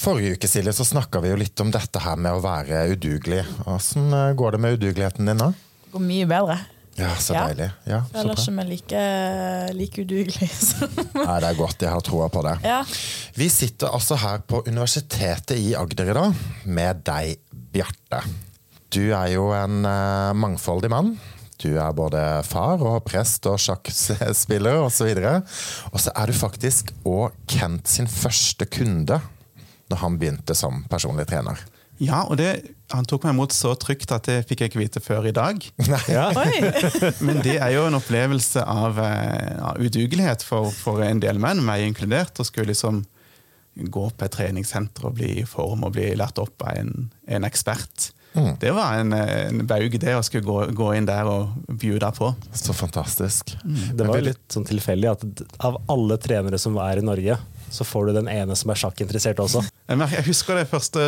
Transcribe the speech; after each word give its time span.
Forrige 0.00 0.38
uke 0.38 0.48
Silje, 0.48 0.72
så 0.72 0.84
snakka 0.88 1.20
vi 1.20 1.28
jo 1.28 1.36
litt 1.36 1.60
om 1.60 1.68
dette 1.74 2.00
her 2.00 2.16
med 2.16 2.38
å 2.38 2.40
være 2.40 2.86
udugelig. 2.94 3.42
Åssen 3.68 4.06
eh, 4.16 4.30
går 4.38 4.54
det 4.56 4.60
med 4.64 4.76
udugeligheten 4.78 5.28
din 5.28 5.36
nå? 5.36 5.50
Det 5.84 5.90
går 5.92 6.04
mye 6.06 6.28
bedre. 6.30 6.54
Ja, 6.96 7.10
så 7.20 7.34
Ja. 7.34 7.42
deilig. 7.48 7.66
Ja, 7.84 7.98
jeg 8.00 8.14
Føler 8.14 8.40
ikke 8.40 8.54
meg 8.56 8.68
like, 8.70 9.02
like 9.76 10.04
udugelig. 10.04 10.48
Nei, 11.14 11.36
det 11.44 11.48
er 11.50 11.58
godt. 11.58 11.84
Jeg 11.84 11.92
har 11.92 12.04
troa 12.04 12.28
på 12.32 12.42
det. 12.44 12.54
Ja. 12.64 12.78
Vi 13.36 13.48
sitter 13.52 13.92
altså 13.92 14.16
her 14.20 14.40
på 14.48 14.62
Universitetet 14.66 15.60
i 15.60 15.74
Agder 15.78 16.12
i 16.12 16.16
dag 16.16 16.40
med 16.64 17.02
deg, 17.04 17.36
Bjarte. 17.72 18.22
Du 18.90 19.02
er 19.14 19.28
jo 19.36 19.50
en 19.54 19.84
uh, 19.86 20.32
mangfoldig 20.34 20.90
mann. 20.90 21.12
Du 21.60 21.74
er 21.76 21.92
både 21.92 22.20
far 22.48 22.80
og 22.80 23.02
prest 23.04 23.44
og 23.46 23.60
sjakkspiller 23.60 24.80
osv. 24.80 25.12
Og 25.92 26.00
så 26.00 26.12
er 26.16 26.32
du 26.32 26.36
faktisk 26.36 26.90
òg 27.04 27.36
Kent 27.52 27.88
sin 27.92 28.08
første 28.10 28.64
kunde 28.66 29.20
når 29.90 30.02
han 30.04 30.18
begynte 30.20 30.56
som 30.56 30.84
personlig 30.90 31.28
trener. 31.30 31.60
Ja, 32.00 32.22
og 32.24 32.38
det, 32.40 32.48
han 32.94 33.04
tok 33.04 33.26
meg 33.26 33.34
imot 33.34 33.52
så 33.52 33.74
trygt 33.76 34.12
at 34.16 34.24
det 34.30 34.38
fikk 34.48 34.62
jeg 34.62 34.72
ikke 34.72 34.80
vite 34.80 35.02
før 35.04 35.26
i 35.28 35.34
dag. 35.36 35.60
Ja. 36.08 36.30
Men 37.26 37.42
det 37.44 37.58
er 37.58 37.74
jo 37.74 37.84
en 37.90 37.98
opplevelse 37.98 38.64
av, 38.64 38.96
ja, 39.02 39.74
udugelighet 39.76 40.44
for, 40.46 40.70
for 40.72 41.04
en 41.04 41.20
del 41.20 41.40
menn, 41.42 41.60
meg 41.66 41.84
inkludert, 41.84 42.40
å 42.40 42.46
skulle 42.48 42.72
liksom 42.72 43.02
gå 43.80 44.06
på 44.16 44.26
et 44.26 44.32
treningssenter 44.34 45.06
og 45.10 45.18
bli 45.20 45.42
i 45.42 45.46
form 45.48 45.84
og 45.86 45.92
bli 45.94 46.08
lært 46.18 46.40
opp 46.42 46.64
av 46.64 46.80
en, 46.80 47.10
en 47.28 47.46
ekspert. 47.46 48.10
Det 48.32 48.70
var 48.70 48.94
en, 48.94 49.12
en 49.12 49.62
baug, 49.66 49.96
det, 50.00 50.12
å 50.14 50.22
skulle 50.22 50.46
gå, 50.46 50.58
gå 50.76 50.90
inn 50.94 51.08
der 51.08 51.26
og 51.26 51.56
bjuda 51.68 52.12
på. 52.14 52.30
Så 52.54 52.74
fantastisk. 52.76 53.56
Det 53.64 54.06
var 54.06 54.20
jo 54.20 54.28
litt 54.30 54.44
sånn 54.54 54.68
tilfeldig 54.68 55.10
at 55.10 55.24
av 55.66 55.80
alle 55.90 56.18
trenere 56.22 56.60
som 56.62 56.78
er 56.80 57.02
i 57.02 57.06
Norge, 57.06 57.36
så 57.70 57.86
får 57.86 58.08
du 58.08 58.18
den 58.20 58.30
ene 58.30 58.56
som 58.58 58.70
er 58.70 58.78
sjakkinteressert 58.78 59.42
også. 59.42 59.64
Jeg 59.90 60.22
husker 60.28 60.54
det 60.60 60.68
første, 60.70 61.00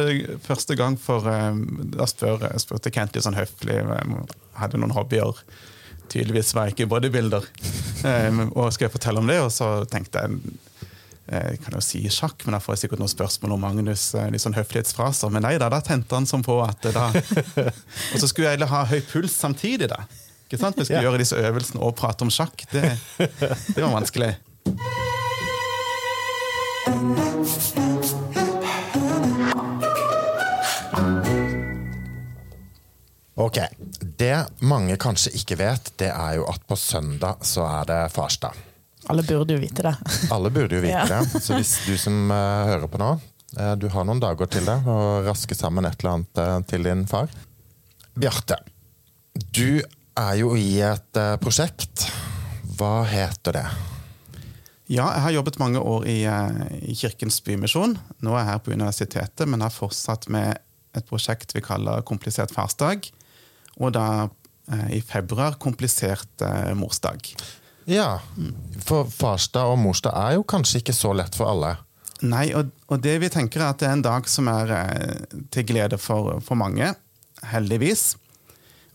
første 0.43 0.75
gang 0.79 0.97
for 0.99 1.27
eh, 1.31 1.55
Da 1.95 2.07
spør, 2.11 2.43
spurte 2.59 2.91
Kent 2.91 3.15
litt 3.15 3.23
sånn 3.27 3.37
høflig 3.39 3.77
hadde 4.59 4.81
noen 4.83 4.95
hobbyer. 4.97 5.39
Tydeligvis 6.13 6.51
var 6.57 6.67
jeg 6.69 6.75
ikke 6.75 6.89
bodybuilder. 6.91 7.47
Eh, 8.03 8.41
og 8.59 8.73
skal 8.75 8.89
jeg 8.89 8.95
fortelle 8.97 9.23
om 9.23 9.31
det? 9.31 9.39
Og 9.45 9.53
så 9.55 9.69
tenkte 9.89 10.25
jeg 10.25 10.41
eh, 11.31 11.53
jeg 11.53 11.61
kan 11.63 11.77
jo 11.79 11.85
si 11.87 12.03
sjakk, 12.13 12.43
men 12.45 12.57
da 12.57 12.61
får 12.61 12.75
jeg 12.75 12.83
sikkert 12.85 13.05
noen 13.05 13.13
spørsmål 13.15 13.55
om 13.55 13.63
Magnus. 13.65 14.09
litt 14.35 14.43
sånn 14.43 14.59
høflighetsfraser. 14.59 15.31
Men 15.33 15.47
nei 15.47 15.55
da, 15.63 15.71
da 15.73 15.79
tente 15.87 16.19
han 16.19 16.27
sånn 16.29 16.43
på 16.45 16.59
at 16.67 16.91
da 16.93 17.07
Og 18.13 18.19
så 18.19 18.27
skulle 18.29 18.51
jeg 18.57 18.69
ha 18.75 18.83
høy 18.91 18.99
puls 19.13 19.39
samtidig, 19.39 19.89
da. 19.95 20.03
Ikke 20.51 20.59
sant? 20.61 20.77
Vi 20.77 20.85
skulle 20.91 21.01
Ja. 21.01 21.07
gjøre 21.09 21.23
disse 21.23 21.39
øvelsene 21.39 21.81
og 21.81 21.95
prate 21.97 22.27
om 22.27 22.35
sjakk. 22.35 22.67
Det, 22.75 22.91
det 23.23 23.79
var 23.81 23.95
vanskelig. 23.95 24.35
Ok, 33.53 33.59
Det 34.17 34.47
mange 34.65 34.97
kanskje 34.97 35.35
ikke 35.37 35.59
vet, 35.61 35.91
det 36.01 36.09
er 36.09 36.39
jo 36.39 36.47
at 36.49 36.63
på 36.65 36.77
søndag 36.79 37.43
så 37.45 37.67
er 37.69 37.85
det 37.91 37.99
farsdag. 38.15 38.57
Alle 39.13 39.25
burde 39.27 39.53
jo 39.59 39.61
vite 39.61 39.85
det. 39.85 39.93
Alle 40.35 40.49
burde 40.55 40.79
jo 40.79 40.81
vite 40.81 40.95
Ja. 41.05 41.21
det. 41.21 41.43
Så 41.43 41.59
hvis 41.59 41.75
du 41.85 41.93
som 42.01 42.31
uh, 42.33 42.65
hører 42.71 42.89
på 42.89 43.01
nå, 43.03 43.11
uh, 43.59 43.75
du 43.77 43.89
har 43.93 44.09
noen 44.09 44.23
dager 44.23 44.49
til 44.49 44.65
det, 44.65 44.79
og 44.89 45.29
raske 45.29 45.57
sammen 45.59 45.85
et 45.85 46.01
eller 46.01 46.15
annet 46.15 46.41
uh, 46.41 46.59
til 46.65 46.89
din 46.89 47.05
far. 47.11 47.29
Bjarte, 48.17 48.57
du 49.53 49.83
er 50.17 50.35
jo 50.41 50.57
i 50.57 50.81
et 50.85 51.23
prosjekt. 51.41 52.07
Hva 52.79 53.03
heter 53.09 53.59
det? 53.61 53.69
Ja, 54.89 55.11
jeg 55.13 55.23
har 55.27 55.37
jobbet 55.41 55.61
mange 55.61 55.81
år 55.81 56.05
i, 56.09 56.19
i 56.89 56.97
Kirkens 56.97 57.41
Bymisjon. 57.45 57.99
Nå 58.25 58.33
er 58.33 58.43
jeg 58.43 58.51
her 58.51 58.61
på 58.65 58.73
universitetet, 58.77 59.49
men 59.49 59.65
har 59.65 59.73
fortsatt 59.73 60.29
med 60.33 60.57
et 60.97 61.09
prosjekt 61.09 61.53
vi 61.57 61.65
kaller 61.65 62.05
Komplisert 62.05 62.53
farsdag. 62.53 63.09
Og 63.81 63.95
da 63.97 64.07
eh, 64.71 64.99
i 64.99 65.03
februar 65.05 65.59
Komplisert 65.63 66.45
eh, 66.45 66.73
morsdag. 66.77 67.33
Ja, 67.91 68.21
for 68.85 69.09
farsdag 69.11 69.73
og 69.73 69.81
morsdag 69.83 70.15
er 70.15 70.37
jo 70.37 70.47
kanskje 70.47 70.83
ikke 70.83 70.95
så 70.95 71.15
lett 71.17 71.35
for 71.39 71.51
alle. 71.51 71.77
Nei, 72.23 72.53
og, 72.55 72.71
og 72.87 73.01
det 73.03 73.17
vi 73.19 73.31
tenker 73.33 73.65
er 73.65 73.73
at 73.73 73.81
det 73.83 73.89
er 73.89 73.97
en 73.97 74.05
dag 74.05 74.29
som 74.31 74.51
er 74.53 74.75
eh, 74.77 75.39
til 75.55 75.67
glede 75.73 75.99
for, 75.99 76.37
for 76.45 76.59
mange, 76.59 76.93
heldigvis. 77.51 78.13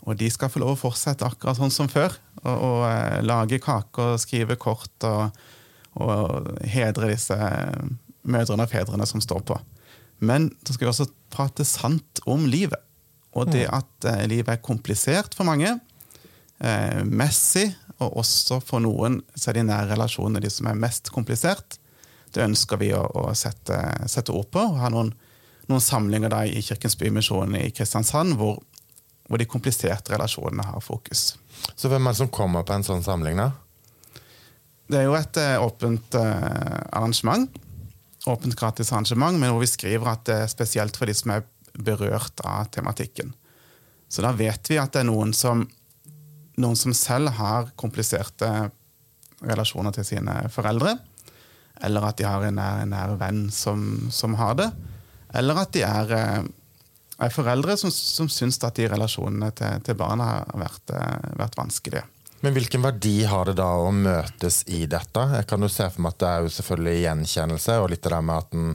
Og 0.08 0.16
de 0.16 0.30
skal 0.32 0.48
få 0.48 0.62
lov 0.62 0.76
å 0.76 0.80
fortsette 0.86 1.26
akkurat 1.26 1.58
sånn 1.58 1.74
som 1.74 1.90
før. 1.92 2.14
Og, 2.40 2.54
og 2.54 3.24
lage 3.26 3.60
kaker, 3.60 4.16
skrive 4.22 4.56
kort 4.60 5.04
og, 5.04 5.34
og 6.00 6.54
hedre 6.64 7.10
disse 7.12 7.36
mødrene 8.28 8.64
og 8.64 8.72
fedrene 8.72 9.08
som 9.08 9.20
står 9.20 9.44
på. 9.50 9.58
Men 10.24 10.48
så 10.64 10.74
skal 10.74 10.86
vi 10.86 10.92
også 10.94 11.10
prate 11.34 11.66
sant 11.68 12.22
om 12.26 12.46
livet. 12.48 12.80
Og 13.36 13.50
det 13.52 13.66
at 13.68 14.08
eh, 14.08 14.24
livet 14.30 14.54
er 14.54 14.64
komplisert 14.64 15.36
for 15.36 15.48
mange, 15.48 15.74
eh, 16.64 17.02
messig, 17.04 17.68
og 17.98 18.20
også 18.22 18.60
for 18.62 18.82
noen 18.82 19.20
så 19.34 19.50
er 19.50 19.58
de 19.58 19.66
nære 19.68 19.92
relasjonene 19.92 20.42
de 20.44 20.50
som 20.52 20.68
er 20.70 20.78
mest 20.78 21.10
komplisert. 21.14 21.78
Det 22.34 22.44
ønsker 22.44 22.78
vi 22.80 22.92
å, 22.94 23.02
å 23.02 23.32
sette, 23.36 23.78
sette 24.10 24.34
ord 24.34 24.50
på. 24.54 24.62
og 24.62 24.78
ha 24.82 24.90
noen, 24.92 25.10
noen 25.68 25.82
samlinger 25.82 26.32
da 26.32 26.44
i 26.46 26.62
Kirkens 26.62 26.98
Bymisjon 27.00 27.56
i 27.58 27.70
Kristiansand 27.74 28.36
hvor, 28.38 28.60
hvor 29.26 29.40
de 29.40 29.48
kompliserte 29.50 30.14
relasjonene 30.14 30.66
har 30.70 30.84
fokus. 30.84 31.32
Så 31.74 31.90
hvem 31.90 32.06
er 32.06 32.14
det 32.14 32.22
som 32.22 32.30
kommer 32.32 32.66
på 32.66 32.76
en 32.76 32.86
sånn 32.86 33.04
samling, 33.04 33.40
da? 33.40 33.50
Det 34.88 35.02
er 35.02 35.08
jo 35.08 35.16
et 35.18 35.40
eh, 35.40 35.56
åpent 35.60 36.16
eh, 36.16 36.78
arrangement. 36.96 37.58
Åpent 38.28 38.56
gratis 38.56 38.92
arrangement, 38.92 39.36
men 39.36 39.52
hvor 39.52 39.62
vi 39.62 39.68
skriver 39.70 40.12
at 40.12 40.24
det 40.28 40.38
er 40.44 40.52
spesielt 40.52 40.96
for 40.96 41.08
de 41.08 41.16
som 41.16 41.34
er 41.34 41.44
berørt 41.78 42.40
av 42.44 42.70
tematikken. 42.74 43.32
Så 44.08 44.24
da 44.24 44.32
vet 44.32 44.70
vi 44.70 44.78
at 44.80 44.92
det 44.94 45.02
er 45.04 45.08
noen 45.10 45.34
som, 45.36 45.66
noen 46.58 46.78
som 46.78 46.94
selv 46.96 47.34
har 47.38 47.70
kompliserte 47.78 48.70
relasjoner 49.44 49.94
til 49.94 50.06
sine 50.08 50.40
foreldre. 50.52 50.96
Eller 51.84 52.08
at 52.08 52.18
de 52.18 52.26
har 52.26 52.42
en 52.42 52.56
nær, 52.58 52.82
en 52.82 52.94
nær 52.94 53.16
venn 53.20 53.46
som, 53.54 54.08
som 54.10 54.34
har 54.40 54.56
det. 54.58 54.70
Eller 55.38 55.60
at 55.62 55.74
de 55.76 55.84
er, 55.86 56.14
eh, 56.16 56.46
er 57.22 57.34
foreldre 57.34 57.76
som, 57.78 57.92
som 57.92 58.30
syns 58.32 58.58
at 58.64 58.78
de 58.80 58.88
relasjonene 58.90 59.52
til, 59.54 59.82
til 59.86 59.98
barna 59.98 60.30
har 60.32 60.64
vært, 60.64 60.94
eh, 60.96 61.34
vært 61.38 61.60
vanskelige. 61.60 62.06
Men 62.40 62.54
hvilken 62.54 62.84
verdi 62.84 63.16
har 63.26 63.48
det 63.48 63.56
da 63.58 63.68
å 63.82 63.90
møtes 63.90 64.60
i 64.70 64.84
dette? 64.90 65.24
Jeg 65.34 65.46
kan 65.50 65.62
jo 65.62 65.70
se 65.72 65.88
for 65.90 66.04
meg 66.04 66.14
at 66.14 66.20
det 66.22 66.28
er 66.28 66.44
jo 66.44 66.52
selvfølgelig 66.54 67.00
gjenkjennelse, 67.02 67.78
og 67.82 67.88
litt 67.90 68.04
det 68.04 68.12
der 68.14 68.26
med 68.28 68.44
at 68.44 68.54
en 68.54 68.68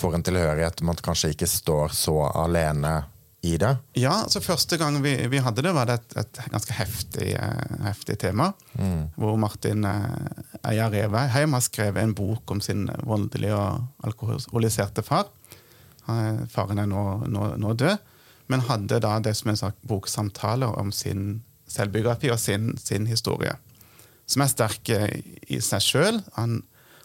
får 0.00 0.14
en 0.14 0.24
tilhørighet, 0.26 0.82
man 0.86 0.98
kanskje 1.02 1.32
ikke 1.34 1.48
står 1.50 1.94
så 1.96 2.16
alene 2.32 2.98
i 3.46 3.56
det. 3.60 3.76
Ja, 4.00 4.24
så 4.28 4.40
Første 4.42 4.78
gang 4.80 4.98
vi, 5.04 5.14
vi 5.30 5.40
hadde 5.42 5.62
det, 5.62 5.72
var 5.76 5.88
det 5.88 6.00
et, 6.00 6.16
et 6.22 6.40
ganske 6.52 6.74
heftig, 6.76 7.28
eh, 7.38 7.76
heftig 7.86 8.18
tema. 8.22 8.50
Hvor 9.16 9.36
Martin 9.40 9.86
eh, 9.86 10.66
Eia 10.72 10.88
Reveheim 10.92 11.54
har 11.56 11.64
skrevet 11.64 12.02
en 12.02 12.14
bok 12.16 12.50
om 12.50 12.62
sin 12.64 12.86
voldelige 13.06 13.56
og 13.56 14.06
alkoholiserte 14.08 15.04
far. 15.06 15.28
Faren 16.06 16.78
er 16.78 16.86
nå, 16.90 17.02
nå, 17.26 17.48
nå 17.58 17.72
død, 17.74 17.96
men 18.52 18.62
hadde 18.68 19.00
da 19.02 19.16
det 19.18 19.34
som 19.34 19.50
en 19.50 19.58
sak, 19.58 19.78
boksamtale 19.82 20.68
om 20.78 20.92
sin 20.94 21.40
selvbiografi 21.70 22.30
og 22.30 22.38
sin, 22.38 22.76
sin 22.78 23.08
historie. 23.10 23.56
Som 24.26 24.42
er 24.42 24.50
sterk 24.50 24.90
eh, 24.94 25.18
i 25.50 25.60
seg 25.62 25.82
sjøl. 25.82 26.22
Han, 26.38 26.60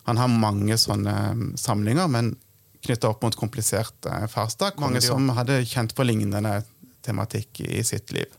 han 0.08 0.22
har 0.22 0.32
mange 0.32 0.78
sånne 0.80 1.16
mm, 1.38 1.50
samlinger, 1.62 2.10
men 2.10 2.36
knytta 2.82 3.12
opp 3.12 3.24
mot 3.26 3.36
komplisert 3.38 3.94
farstak, 4.02 4.32
farsdag. 4.34 4.80
Mange 4.82 5.02
som 5.06 5.30
hadde 5.38 5.62
kjent 5.70 5.96
på 5.98 6.06
lignende 6.08 6.62
tematikk 7.06 7.62
i 7.66 7.84
sitt 7.86 8.12
liv. 8.16 8.30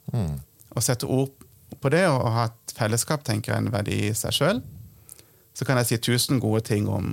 Å 0.73 0.83
sette 0.83 1.07
ord 1.07 1.33
på 1.81 1.91
det 1.93 2.05
og 2.09 2.27
ha 2.35 2.47
et 2.51 2.75
fellesskap 2.77 3.25
tenker 3.27 3.53
jeg 3.53 3.59
er 3.59 3.65
en 3.67 3.75
verdi 3.75 3.99
i 4.09 4.15
seg 4.17 4.35
sjøl. 4.37 4.63
Så 5.55 5.67
kan 5.69 5.79
jeg 5.81 5.91
si 5.91 5.99
tusen 6.03 6.41
gode 6.41 6.63
ting 6.69 6.89
om, 6.89 7.13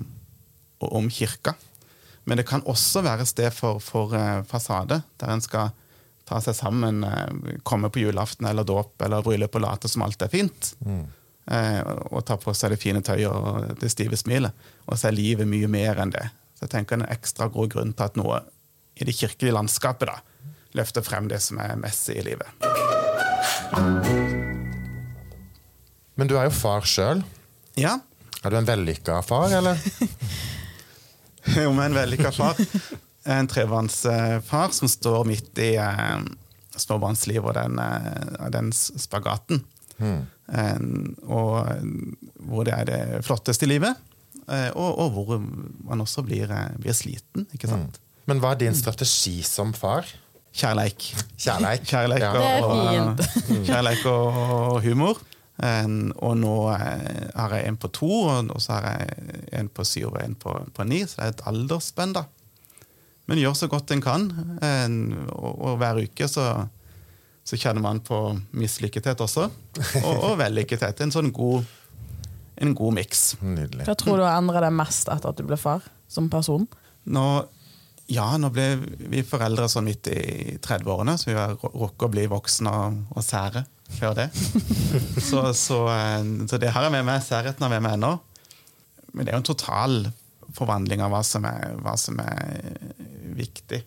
om 0.80 1.10
kirka. 1.12 1.56
Men 2.30 2.40
det 2.40 2.46
kan 2.50 2.64
også 2.70 3.02
være 3.06 3.26
et 3.26 3.32
sted 3.32 3.54
for, 3.56 3.80
for 3.84 4.14
eh, 4.18 4.42
fasade, 4.48 5.02
der 5.20 5.32
en 5.34 5.42
skal 5.44 5.72
ta 6.30 6.38
seg 6.44 6.56
sammen, 6.58 7.02
eh, 7.08 7.56
komme 7.66 7.90
på 7.90 8.04
julaften 8.04 8.46
eller 8.50 8.68
dåp 8.68 9.02
eller 9.06 9.26
bryllup 9.26 9.58
og 9.58 9.66
late 9.66 9.90
som 9.90 10.06
alt 10.06 10.22
er 10.22 10.32
fint. 10.32 10.74
Eh, 11.50 11.80
og 12.14 12.22
ta 12.28 12.38
på 12.38 12.54
seg 12.54 12.76
det 12.76 12.82
fine 12.82 13.02
tøyet 13.02 13.32
og 13.32 13.80
det 13.82 13.90
stive 13.92 14.20
smilet. 14.20 14.54
Og 14.86 15.00
så 15.00 15.10
er 15.10 15.18
livet 15.18 15.50
mye 15.50 15.70
mer 15.72 16.04
enn 16.04 16.14
det. 16.14 16.28
Så 16.60 16.66
jeg 16.66 16.74
tenker 16.74 17.00
en 17.00 17.08
ekstra 17.08 17.48
god 17.48 17.70
grunn 17.72 17.94
til 17.96 18.04
at 18.10 18.18
noe 18.20 18.42
i 19.00 19.06
det 19.08 19.16
kirkelige 19.16 19.56
landskapet 19.56 20.10
da, 20.10 20.18
løfter 20.76 21.06
frem 21.06 21.30
det 21.32 21.40
som 21.40 21.62
er 21.64 21.80
messig 21.80 22.18
i 22.20 22.26
livet. 22.28 22.52
Men 26.20 26.28
du 26.28 26.36
er 26.36 26.50
jo 26.50 26.52
far 26.58 26.84
sjøl. 26.84 27.24
Ja, 27.80 28.02
Er 28.44 28.54
du 28.54 28.56
en 28.56 28.68
vellykka 28.68 29.22
far, 29.28 29.52
eller? 29.52 29.80
jo, 31.60 31.72
men 31.74 31.90
en 31.90 31.98
vellykka 31.98 32.32
far. 32.32 32.60
En 33.28 33.50
trebarnsfar 33.52 34.72
som 34.76 34.88
står 34.88 35.28
midt 35.28 35.60
i 35.60 35.74
eh, 35.76 36.22
småbarnslivet 36.80 37.50
og 37.50 37.58
den, 37.58 37.82
eh, 37.84 38.46
den 38.56 38.72
spagaten. 38.76 39.66
Eh, 40.00 40.80
og 41.28 41.84
hvor 42.48 42.64
det 42.68 42.78
er 42.78 42.88
det 42.88 43.02
flotteste 43.28 43.68
i 43.68 43.74
livet. 43.74 44.00
Eh, 44.52 44.70
og, 44.76 45.00
og 45.06 45.12
hvor 45.16 45.40
man 45.40 46.02
også 46.04 46.24
blir, 46.26 46.50
eh, 46.52 46.72
blir 46.82 46.96
sliten. 46.98 47.48
ikke 47.56 47.70
sant? 47.72 48.00
Men 48.30 48.42
hva 48.44 48.52
er 48.54 48.60
din 48.66 48.76
strategi 48.78 49.40
som 49.48 49.74
far? 49.74 50.06
Kjærleik. 50.54 51.12
Kjærleik. 51.38 51.86
Kjærleik 51.92 52.22
Ja. 52.24 52.32
og, 52.66 53.18
Det 53.18 53.26
er 53.26 53.50
og, 53.60 53.66
kjærleik 53.68 54.06
og, 54.10 54.40
og 54.76 54.82
humor. 54.86 55.22
Og 55.60 56.36
nå 56.40 56.56
eh, 56.72 57.30
har 57.36 57.56
jeg 57.58 57.68
en 57.68 57.78
på 57.78 57.90
to, 57.94 58.10
og, 58.32 58.52
og 58.56 58.62
så 58.64 58.78
har 58.80 58.90
jeg 59.00 59.54
en 59.60 59.70
på 59.70 59.84
syv 59.88 60.14
og 60.14 60.22
en 60.24 60.36
på, 60.40 60.54
på 60.74 60.86
ni. 60.88 61.02
Så 61.06 61.20
det 61.20 61.26
er 61.26 61.34
et 61.38 61.46
aldersspenn, 61.52 62.14
da. 62.16 62.26
Men 63.30 63.38
gjør 63.42 63.54
så 63.60 63.68
godt 63.70 63.92
en 63.94 64.02
kan. 64.02 64.30
Og, 65.36 65.52
og 65.62 65.76
hver 65.82 66.00
uke 66.02 66.26
så, 66.32 66.46
så 67.46 67.58
kjenner 67.62 67.84
man 67.84 68.00
på 68.02 68.18
mislykkethet 68.58 69.22
også. 69.22 69.50
Og, 70.04 70.16
og 70.32 70.38
vellykkethet. 70.42 71.04
En 71.06 71.14
sånn 71.14 71.30
god, 71.36 71.68
en 72.60 72.74
god 72.76 72.98
miks. 72.98 73.24
Hva 73.40 73.96
tror 73.98 74.20
du 74.20 74.26
har 74.26 74.38
endret 74.40 74.66
deg 74.66 74.76
mest 74.76 75.10
etter 75.12 75.32
at 75.32 75.40
du 75.40 75.46
ble 75.48 75.58
far? 75.60 75.86
Som 76.12 76.30
person? 76.32 76.66
Nå, 77.10 77.26
ja, 78.12 78.26
nå 78.42 78.50
ble 78.54 78.66
vi 79.12 79.24
foreldre 79.28 79.68
sånn 79.72 79.88
midt 79.88 80.10
i 80.12 80.58
30-årene, 80.64 81.16
så 81.22 81.30
vi 81.30 81.38
har 81.38 81.54
rukket 81.62 82.08
å 82.08 82.12
bli 82.14 82.26
voksne 82.32 82.74
og, 82.74 82.98
og 83.16 83.26
sære 83.26 83.64
før 83.96 84.18
det. 84.20 84.28
så, 85.30 85.48
så, 85.58 85.80
eh, 85.94 86.34
så 86.50 86.60
det 86.62 86.74
har 86.76 86.88
jeg 86.88 86.96
med 86.98 87.08
meg. 87.08 87.24
Særheten 87.26 87.66
har 87.66 87.72
jeg 87.74 87.80
med 87.82 87.88
meg 87.88 87.98
ennå. 88.00 88.16
Men 89.14 89.26
det 89.26 89.32
er 89.32 89.40
jo 89.40 89.44
en 89.44 89.50
total 89.52 89.96
forvandling 90.58 91.02
av 91.06 91.14
hva 91.14 91.24
som 91.26 91.46
er, 91.50 91.74
hva 91.82 91.96
som 91.98 92.20
er 92.22 92.76
viktig 93.38 93.80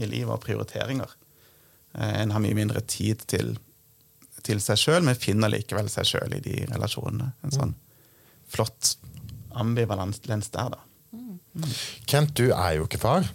i 0.00 0.06
livet, 0.06 0.30
og 0.34 0.42
prioriteringer. 0.44 1.10
Eh, 1.96 2.16
En 2.22 2.34
har 2.34 2.42
mye 2.42 2.58
mindre 2.58 2.82
tid 2.86 3.24
til, 3.30 3.54
til 4.46 4.60
seg 4.62 4.78
sjøl, 4.78 5.06
men 5.06 5.18
finner 5.18 5.50
likevel 5.50 5.88
seg 5.90 6.06
sjøl 6.12 6.36
i 6.38 6.42
de 6.44 6.60
relasjonene. 6.70 7.32
En 7.46 7.54
sånn 7.54 7.74
flott 8.50 8.94
ambivalens 9.50 10.20
der, 10.22 10.76
da. 10.76 10.80
Kent, 12.06 12.36
du 12.38 12.52
er 12.54 12.78
jo 12.78 12.86
ikke 12.86 13.00
far. 13.02 13.26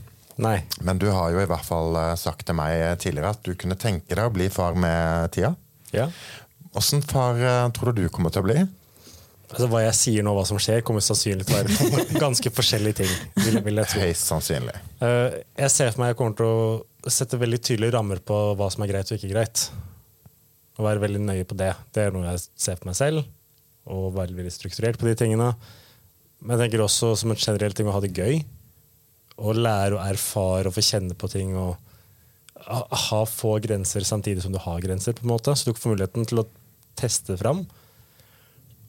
Nei. 0.41 0.57
Men 0.83 0.99
du 0.99 1.07
har 1.11 1.31
jo 1.31 1.41
i 1.43 1.47
hvert 1.47 1.67
fall 1.67 1.95
eh, 1.99 2.13
sagt 2.19 2.45
til 2.47 2.57
meg 2.57 2.99
tidligere 3.03 3.35
at 3.35 3.43
du 3.45 3.53
kunne 3.59 3.77
tenke 3.79 4.15
deg 4.15 4.25
å 4.27 4.33
bli 4.33 4.49
far 4.51 4.75
med 4.79 5.31
tida. 5.35 5.53
Ja. 5.95 6.09
Åssen 6.75 7.03
far 7.07 7.39
eh, 7.39 7.67
tror 7.75 7.95
du 7.95 8.03
du 8.03 8.11
kommer 8.11 8.33
til 8.33 8.43
å 8.43 8.49
bli? 8.49 8.57
Altså, 9.45 9.67
hva 9.71 9.83
jeg 9.85 9.95
sier 9.95 10.25
nå, 10.25 10.33
hva 10.35 10.43
som 10.47 10.59
skjer, 10.59 10.81
kommer 10.83 11.03
sannsynlig 11.05 11.45
til 11.47 11.55
å 11.55 11.61
være 11.61 12.19
ganske 12.25 12.51
forskjellige 12.51 12.99
ting. 13.03 13.13
Vil, 13.37 13.59
vil 13.63 13.79
jeg 13.83 13.91
tro. 13.93 14.03
Høyst 14.03 14.31
sannsynlig. 14.31 14.75
Eh, 15.05 15.39
jeg 15.61 15.71
ser 15.71 15.93
for 15.93 16.03
meg 16.03 16.11
jeg 16.11 16.19
kommer 16.19 16.39
til 16.41 16.51
å 16.51 17.11
sette 17.15 17.39
veldig 17.39 17.61
tydelige 17.63 17.95
rammer 17.95 18.23
på 18.25 18.39
hva 18.59 18.67
som 18.73 18.83
er 18.83 18.91
greit 18.91 19.11
og 19.11 19.19
ikke 19.19 19.31
greit. 19.31 19.67
Og 20.75 20.87
være 20.89 21.05
veldig 21.05 21.23
nøye 21.23 21.47
på 21.47 21.55
det. 21.59 21.71
Det 21.95 22.07
er 22.07 22.15
noe 22.15 22.27
jeg 22.33 22.43
ser 22.59 22.79
for 22.81 22.89
meg 22.89 22.99
selv. 22.99 23.23
Og 23.91 24.13
være 24.15 24.35
veldig 24.35 24.53
strukturert 24.53 24.99
på 25.01 25.09
de 25.09 25.15
tingene. 25.19 25.53
Men 26.41 26.55
jeg 26.55 26.65
tenker 26.65 26.85
også 26.85 27.13
som 27.19 27.33
en 27.33 27.39
generell 27.39 27.75
ting 27.77 27.89
å 27.89 27.95
ha 27.95 28.01
det 28.03 28.15
gøy. 28.15 28.41
Å 29.35 29.55
lære 29.55 29.97
å 29.97 30.03
erfare 30.05 30.71
og 30.71 30.75
få 30.77 30.83
kjenne 30.85 31.17
på 31.17 31.29
ting. 31.31 31.55
og 31.59 31.75
ha, 32.65 33.25
få 33.25 33.59
grenser 33.59 34.01
samtidig 34.01 34.43
som 34.43 34.53
du 34.53 34.59
har 34.59 34.81
grenser, 34.81 35.13
på 35.13 35.25
en 35.25 35.33
måte. 35.33 35.55
Så 35.55 35.69
du 35.69 35.77
får 35.77 35.95
muligheten 35.95 36.25
til 36.25 36.41
å 36.41 36.47
teste 36.97 37.37
fram. 37.37 37.65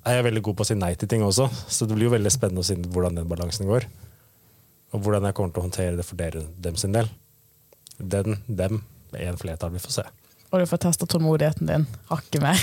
Jeg 0.06 0.18
Er 0.18 0.22
veldig 0.22 0.42
god 0.42 0.56
på 0.56 0.62
å 0.62 0.68
si 0.68 0.74
nei 0.78 0.94
til 0.94 1.08
ting 1.10 1.22
også, 1.26 1.48
så 1.50 1.86
det 1.86 1.96
blir 1.96 2.06
jo 2.06 2.14
veldig 2.14 2.30
spennende 2.30 2.62
å 2.62 2.66
se 2.66 2.76
hvordan 2.78 3.16
den 3.18 3.28
balansen 3.28 3.66
går. 3.66 3.88
Og 4.94 5.02
hvordan 5.02 5.26
jeg 5.26 5.34
kommer 5.34 5.52
til 5.52 5.60
å 5.60 5.66
håndtere 5.66 5.96
det 5.98 6.06
for 6.06 6.16
dere, 6.16 6.44
dem 6.62 6.76
sin 6.78 6.94
del. 6.94 7.10
Den, 7.98 8.38
dem, 8.46 8.84
én 9.12 9.40
flertall, 9.40 9.74
vi 9.74 9.82
får 9.82 9.96
se. 9.98 10.04
Og 10.52 10.62
du 10.62 10.68
får 10.70 10.84
testa 10.86 11.08
tålmodigheten 11.10 11.66
din 11.66 11.88
hakket 12.12 12.44
mer. 12.44 12.62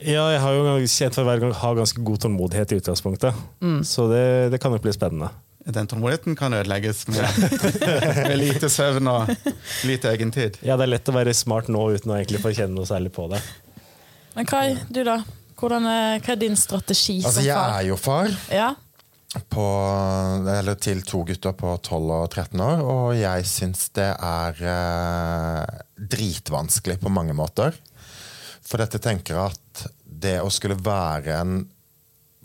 Ja, 0.00 0.24
jeg 0.32 0.40
har 0.40 0.56
jo 0.56 0.74
kjent 0.88 1.16
for 1.18 1.28
hver 1.28 1.40
gang 1.42 1.52
ha 1.60 1.70
ganske 1.76 2.02
god 2.06 2.22
tålmodighet 2.24 2.72
i 2.72 2.78
utgangspunktet. 2.80 3.36
Så 3.84 4.06
det, 4.10 4.24
det 4.54 4.60
kan 4.62 4.72
nok 4.72 4.84
bli 4.84 4.92
spennende. 4.96 5.28
Den 5.70 5.86
tålmodigheten 5.90 6.36
kan 6.40 6.54
ødelegges 6.56 7.02
med, 7.12 7.20
med 8.30 8.36
lite 8.40 8.70
søvn 8.72 9.10
og 9.12 9.28
lite 9.84 10.08
egentid. 10.14 10.56
Ja, 10.64 10.78
det 10.80 10.86
er 10.86 10.94
lett 10.94 11.10
å 11.12 11.14
være 11.14 11.34
smart 11.36 11.68
nå 11.68 11.82
uten 11.92 12.14
å 12.14 12.16
egentlig 12.16 12.40
få 12.40 12.54
kjenne 12.56 12.78
noe 12.78 12.88
særlig 12.88 13.12
på 13.12 13.26
det. 13.32 13.42
Men 14.38 14.48
Kai, 14.48 14.78
du 14.88 15.02
da? 15.04 15.18
Hvordan 15.60 15.84
er, 15.90 16.22
hva 16.24 16.32
er 16.32 16.40
din 16.40 16.56
strategi 16.56 17.18
Altså, 17.20 17.42
som 17.42 17.48
jeg 17.50 17.58
er 17.60 17.84
jo 17.90 17.98
far 18.00 18.30
Ja? 18.54 18.70
på, 19.52 19.62
eller 20.50 20.74
til 20.82 21.04
to 21.06 21.20
gutter 21.28 21.52
på 21.54 21.74
12 21.86 22.08
og 22.16 22.24
13 22.32 22.62
år, 22.64 22.80
og 22.82 23.12
jeg 23.14 23.44
syns 23.46 23.84
det 23.94 24.08
er 24.16 24.62
eh, 24.72 25.82
dritvanskelig 26.16 26.96
på 27.04 27.12
mange 27.14 27.36
måter. 27.38 27.76
For 28.66 28.82
dette 28.82 28.98
tenker 29.02 29.36
jeg 29.36 29.52
at 29.52 29.59
det 30.22 30.38
å 30.42 30.50
skulle 30.52 30.78
være 30.80 31.40
en 31.40 31.56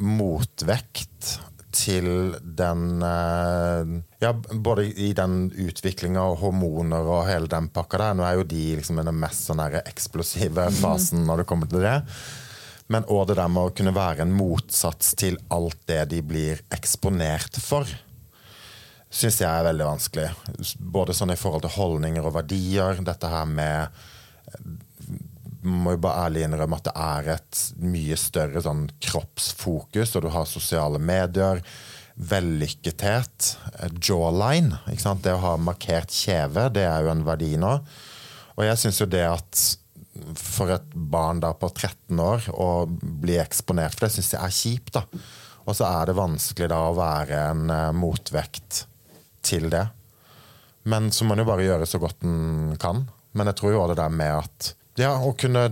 motvekt 0.02 1.36
til 1.76 2.36
den 2.42 3.04
eh, 3.04 3.92
Ja, 4.24 4.32
både 4.34 4.88
i 4.88 5.12
den 5.16 5.50
utviklinga 5.52 6.24
og 6.32 6.40
hormoner 6.44 7.04
og 7.04 7.28
hele 7.28 7.52
den 7.52 7.68
pakka 7.74 8.00
der. 8.02 8.16
Nå 8.18 8.26
er 8.26 8.40
jo 8.40 8.48
de 8.48 8.64
liksom 8.80 9.02
den 9.02 9.20
mest 9.20 9.50
sånn 9.50 9.62
eksplosive 9.82 10.70
fasen 10.80 11.26
når 11.28 11.44
det 11.44 11.48
kommer 11.52 11.70
til 11.72 11.84
det. 11.86 12.00
Men 12.92 13.08
òg 13.10 13.28
det 13.30 13.40
der 13.40 13.52
med 13.52 13.68
å 13.68 13.76
kunne 13.76 13.96
være 13.96 14.26
en 14.26 14.34
motsats 14.36 15.16
til 15.18 15.40
alt 15.54 15.80
det 15.90 16.04
de 16.12 16.22
blir 16.26 16.62
eksponert 16.74 17.58
for, 17.62 17.90
syns 19.10 19.40
jeg 19.42 19.50
er 19.50 19.66
veldig 19.66 19.88
vanskelig. 19.88 20.28
Både 20.80 21.16
sånn 21.18 21.34
i 21.34 21.40
forhold 21.40 21.66
til 21.66 21.76
holdninger 21.80 22.26
og 22.26 22.36
verdier. 22.38 23.02
Dette 23.06 23.32
her 23.32 23.50
med 23.50 24.04
må 25.66 25.96
jo 25.96 26.02
bare 26.06 26.28
ærlig 26.28 26.46
innrømme 26.46 26.80
at 26.80 26.88
det 26.88 26.96
er 27.06 27.30
et 27.36 27.62
mye 27.84 28.18
større 28.20 28.64
sånn 28.64 28.88
kroppsfokus, 29.04 30.16
og 30.16 30.26
du 30.26 30.32
har 30.34 30.50
sosiale 30.50 31.02
medier, 31.02 31.62
vellykkethet, 32.16 33.56
eh, 33.80 33.96
jawline. 34.00 34.80
Det 34.88 35.34
å 35.34 35.42
ha 35.44 35.56
markert 35.58 36.14
kjeve, 36.16 36.70
det 36.74 36.86
er 36.88 37.04
jo 37.04 37.12
en 37.12 37.26
verdi 37.28 37.56
nå. 37.60 37.74
Og 38.56 38.64
jeg 38.64 38.80
syns 38.80 39.02
jo 39.02 39.10
det 39.12 39.26
at 39.28 39.66
for 40.40 40.72
et 40.72 40.94
barn 40.96 41.42
da 41.44 41.52
på 41.58 41.68
13 41.74 42.20
år 42.24 42.46
å 42.56 42.70
bli 42.88 43.36
eksponert 43.42 43.98
for 43.98 44.08
det, 44.08 44.16
syns 44.16 44.32
jeg 44.32 44.42
er 44.42 44.56
kjipt. 44.56 44.94
da. 44.96 45.04
Og 45.66 45.76
så 45.76 45.88
er 45.90 46.08
det 46.08 46.18
vanskelig 46.18 46.70
da 46.72 46.80
å 46.88 46.96
være 46.98 47.42
en 47.52 47.70
eh, 47.74 47.92
motvekt 47.98 48.86
til 49.46 49.70
det. 49.74 49.86
Men 50.86 51.12
så 51.12 51.26
må 51.26 51.34
en 51.34 51.42
jo 51.42 51.50
bare 51.50 51.66
gjøre 51.66 51.90
så 51.90 52.00
godt 52.02 52.24
en 52.24 52.76
kan. 52.82 53.04
Men 53.36 53.50
jeg 53.50 53.60
tror 53.60 53.74
jo 53.74 53.82
også 53.82 53.96
det 53.96 54.02
der 54.04 54.14
med 54.14 54.34
at 54.38 54.72
ja, 55.00 55.14
å 55.20 55.34
kunne 55.38 55.68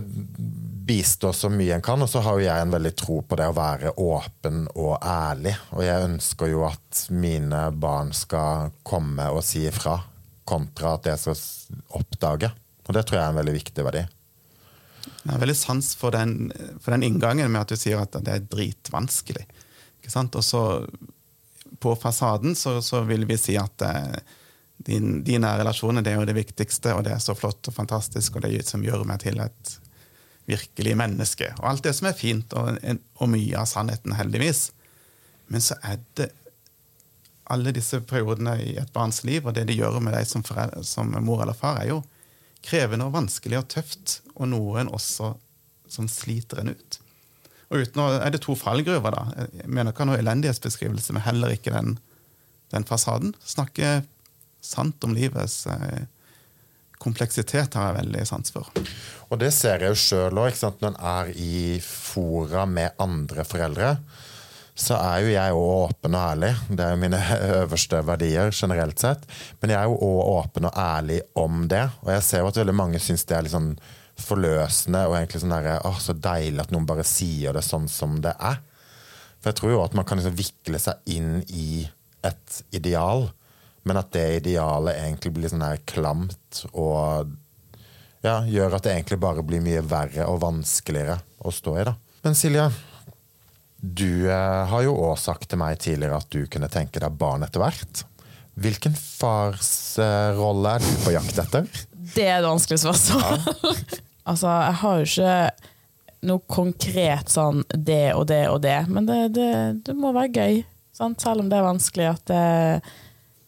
bistå 0.84 1.32
så 1.32 1.48
mye 1.48 1.78
en 1.78 1.84
kan. 1.84 2.02
Og 2.02 2.10
så 2.10 2.20
har 2.24 2.38
jo 2.38 2.46
jeg 2.46 2.64
en 2.64 2.74
veldig 2.74 2.92
tro 2.98 3.20
på 3.24 3.38
det 3.40 3.46
å 3.48 3.56
være 3.56 3.94
åpen 4.00 4.66
og 4.74 4.98
ærlig. 5.00 5.54
Og 5.76 5.84
jeg 5.86 6.08
ønsker 6.10 6.52
jo 6.52 6.66
at 6.68 7.06
mine 7.14 7.66
barn 7.80 8.12
skal 8.16 8.74
komme 8.86 9.30
og 9.32 9.44
si 9.46 9.64
ifra, 9.68 9.96
kontra 10.44 10.96
at 10.98 11.08
jeg 11.08 11.22
skal 11.22 11.40
oppdage. 12.00 12.52
Og 12.84 12.92
det 12.96 13.06
tror 13.08 13.20
jeg 13.20 13.24
er 13.24 13.32
en 13.32 13.40
veldig 13.40 13.56
viktig 13.56 13.86
verdi. 13.86 14.04
Jeg 15.24 15.32
har 15.32 15.40
veldig 15.40 15.56
sans 15.56 15.90
for 15.96 16.12
den, 16.12 16.52
for 16.80 16.92
den 16.92 17.04
inngangen 17.06 17.52
med 17.52 17.64
at 17.64 17.72
du 17.72 17.80
sier 17.80 18.00
at 18.00 18.16
det 18.24 18.32
er 18.32 18.48
dritvanskelig. 18.48 19.44
Og 20.04 20.40
så 20.44 20.62
på 21.80 21.94
fasaden 21.96 22.56
så, 22.56 22.76
så 22.84 23.00
vil 23.08 23.24
vi 23.28 23.38
si 23.40 23.56
at 23.60 23.84
eh, 23.84 24.18
din, 24.86 25.22
dine 25.24 25.50
relasjoner 25.58 26.04
det 26.04 26.12
er 26.12 26.20
jo 26.20 26.28
det 26.28 26.36
viktigste, 26.36 26.92
og 26.94 27.06
det 27.06 27.14
er 27.14 27.22
så 27.22 27.36
flott 27.36 27.70
og 27.70 27.76
fantastisk, 27.76 28.36
og 28.36 28.44
det 28.44 28.52
er 28.52 28.66
som 28.68 28.84
gjør 28.84 29.06
meg 29.08 29.22
til 29.24 29.40
et 29.40 29.74
virkelig 30.48 30.96
menneske. 31.00 31.50
Og 31.60 31.68
alt 31.70 31.84
det 31.86 31.94
som 31.96 32.10
er 32.10 32.18
fint, 32.18 32.52
og, 32.58 32.76
og 33.16 33.30
mye 33.32 33.60
av 33.60 33.68
sannheten, 33.70 34.16
heldigvis. 34.18 34.66
Men 35.52 35.64
så 35.64 35.78
er 35.84 36.02
det 36.18 36.30
alle 37.52 37.74
disse 37.76 38.00
periodene 38.08 38.56
i 38.64 38.74
et 38.80 38.92
barns 38.92 39.22
liv, 39.24 39.44
og 39.44 39.56
det 39.56 39.66
de 39.68 39.76
gjør 39.76 40.00
med 40.04 40.16
deg 40.16 40.28
som, 40.28 40.44
som 40.84 41.12
mor 41.24 41.44
eller 41.44 41.56
far, 41.56 41.80
er 41.80 41.92
jo 41.92 42.02
krevende 42.64 43.08
og 43.08 43.16
vanskelig 43.16 43.60
og 43.60 43.68
tøft, 43.72 44.18
og 44.34 44.48
noen 44.52 44.88
også 44.92 45.34
som 45.92 46.08
sliter 46.08 46.62
en 46.62 46.72
ut. 46.72 47.00
Og 47.72 47.84
uten 47.84 48.00
å, 48.00 48.08
er 48.20 48.32
det 48.32 48.42
to 48.44 48.56
fallgruver, 48.56 49.14
da. 49.14 49.46
Jeg 49.60 49.68
mener 49.68 49.92
ikke 49.92 50.06
noe 50.08 50.20
elendighetsbeskrivelse, 50.20 51.14
men 51.16 51.24
heller 51.24 51.52
ikke 51.54 51.72
den, 51.74 51.96
den 52.72 52.88
fasaden. 52.88 53.34
Snakke 53.44 54.02
sant 54.64 55.04
om 55.04 55.14
livets 55.16 55.64
eh, 55.70 56.04
kompleksitet 57.04 57.76
har 57.76 57.90
jeg 57.90 58.00
veldig 58.00 58.26
sans 58.28 58.54
for. 58.54 58.70
Og 59.28 59.40
det 59.40 59.50
ser 59.56 59.82
jeg 59.82 59.92
jo 59.92 60.00
sjøl 60.00 60.40
òg, 60.40 60.54
når 60.80 60.92
en 60.92 61.00
er 61.14 61.32
i 61.36 61.80
fora 61.84 62.64
med 62.68 62.96
andre 63.02 63.44
foreldre. 63.48 63.96
Så 64.74 64.96
er 64.98 65.20
jo 65.22 65.34
jeg 65.34 65.54
òg 65.54 65.72
åpen 65.84 66.16
og 66.16 66.24
ærlig. 66.32 66.52
Det 66.68 66.82
er 66.82 66.94
jo 66.94 67.02
mine 67.02 67.20
øverste 67.60 68.00
verdier 68.06 68.50
generelt 68.50 69.02
sett. 69.02 69.26
Men 69.60 69.74
jeg 69.74 69.80
er 69.80 69.90
jo 69.90 70.00
òg 70.00 70.22
åpen 70.38 70.70
og 70.70 70.78
ærlig 70.80 71.20
om 71.38 71.68
det. 71.70 71.84
Og 72.02 72.10
jeg 72.16 72.26
ser 72.26 72.42
jo 72.42 72.50
at 72.50 72.58
veldig 72.62 72.76
mange 72.80 73.02
syns 73.02 73.26
det 73.28 73.36
er 73.38 73.46
litt 73.46 73.54
sånn 73.54 73.74
forløsende 74.24 75.00
og 75.08 75.16
egentlig 75.18 75.42
sånn 75.42 75.54
derre 75.54 75.78
Å, 75.86 75.94
så 75.98 76.14
deilig 76.14 76.62
at 76.62 76.74
noen 76.74 76.86
bare 76.86 77.06
sier 77.06 77.54
det 77.54 77.64
sånn 77.66 77.86
som 77.90 78.20
det 78.22 78.34
er. 78.38 78.60
For 79.42 79.50
jeg 79.50 79.60
tror 79.60 79.74
jo 79.74 79.84
at 79.84 79.94
man 79.98 80.06
kan 80.08 80.18
liksom 80.20 80.36
vikle 80.38 80.80
seg 80.80 81.10
inn 81.10 81.42
i 81.52 81.84
et 82.24 82.60
ideal, 82.74 83.26
men 83.84 84.00
at 84.00 84.10
det 84.16 84.24
idealet 84.40 84.96
egentlig 84.98 85.34
blir 85.36 85.52
sånn 85.52 85.64
her 85.64 85.80
klamt 85.88 86.64
og 86.72 87.32
ja, 88.24 88.38
gjør 88.48 88.78
at 88.78 88.86
det 88.86 88.94
egentlig 88.94 89.20
bare 89.20 89.44
blir 89.44 89.60
mye 89.64 89.82
verre 89.84 90.24
og 90.30 90.40
vanskeligere 90.42 91.18
å 91.44 91.52
stå 91.52 91.76
i. 91.80 91.84
da. 91.90 91.94
Men 92.24 92.36
Silje, 92.38 92.70
Du 93.84 94.30
eh, 94.32 94.62
har 94.70 94.82
jo 94.86 94.94
òg 94.96 95.18
sagt 95.20 95.50
til 95.50 95.60
meg 95.60 95.76
tidligere 95.76 96.16
at 96.16 96.30
du 96.32 96.46
kunne 96.48 96.70
tenke 96.72 97.02
deg 97.02 97.18
barn 97.20 97.44
etter 97.44 97.60
hvert. 97.60 98.04
Hvilken 98.56 98.94
farsrolle 98.96 100.72
er 100.78 100.80
du 100.80 101.04
på 101.04 101.12
jakt 101.12 101.42
etter? 101.42 101.68
Det 102.14 102.24
er 102.24 102.38
et 102.38 102.46
vanskelig 102.46 102.80
spørsmål. 102.80 103.44
altså, 104.30 104.48
jeg 104.48 104.78
har 104.80 105.00
jo 105.02 105.10
ikke 105.10 105.36
noe 106.24 106.44
konkret 106.48 107.28
sånn 107.28 107.60
det 107.74 108.14
og 108.16 108.24
det 108.30 108.44
og 108.48 108.62
det, 108.64 108.78
men 108.88 109.10
det, 109.10 109.20
det, 109.36 109.50
det 109.84 109.96
må 109.98 110.14
være 110.16 110.32
gøy. 110.32 110.62
Sant? 110.96 111.20
Selv 111.20 111.44
om 111.44 111.50
det 111.50 111.58
er 111.58 111.66
vanskelig, 111.66 112.08
at 112.14 112.24
det, 112.30 112.94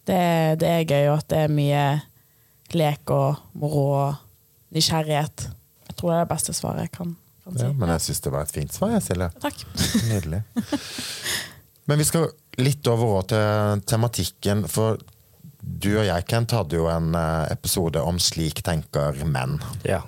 det, 0.07 0.23
det 0.63 0.71
er 0.71 0.87
gøy, 0.87 1.09
og 1.11 1.19
at 1.21 1.29
det 1.33 1.43
er 1.45 1.53
mye 1.53 1.85
lek 2.77 3.13
og 3.15 3.43
moro 3.59 3.85
og 3.95 4.23
nysgjerrighet. 4.75 5.49
Jeg 5.89 5.99
tror 5.99 6.13
det 6.13 6.17
er 6.19 6.25
det 6.27 6.33
beste 6.35 6.55
svaret 6.57 6.87
jeg 6.87 6.95
kan, 6.97 7.13
kan 7.45 7.59
si. 7.59 7.67
Ja, 7.67 7.75
men 7.75 7.93
jeg 7.95 8.05
syns 8.07 8.25
det 8.25 8.33
var 8.35 8.47
et 8.47 8.55
fint 8.55 8.75
svar, 8.75 8.95
jeg, 8.97 9.05
Silje. 9.07 9.31
Takk. 9.43 9.63
Nydelig. 10.11 10.43
Men 11.87 12.03
vi 12.03 12.09
skal 12.09 12.31
litt 12.59 12.89
over 12.91 13.21
òg 13.21 13.29
til 13.31 13.85
tematikken, 13.87 14.65
for 14.71 14.99
du 15.67 15.91
og 15.97 16.07
jeg, 16.07 16.27
Kent, 16.31 16.55
hadde 16.55 16.79
jo 16.79 16.87
en 16.91 17.15
eh, 17.19 17.53
episode 17.55 18.03
om 18.03 18.19
'Slik 18.23 18.63
tenker 18.67 19.19
menn'. 19.27 19.59
Ja. 19.87 20.05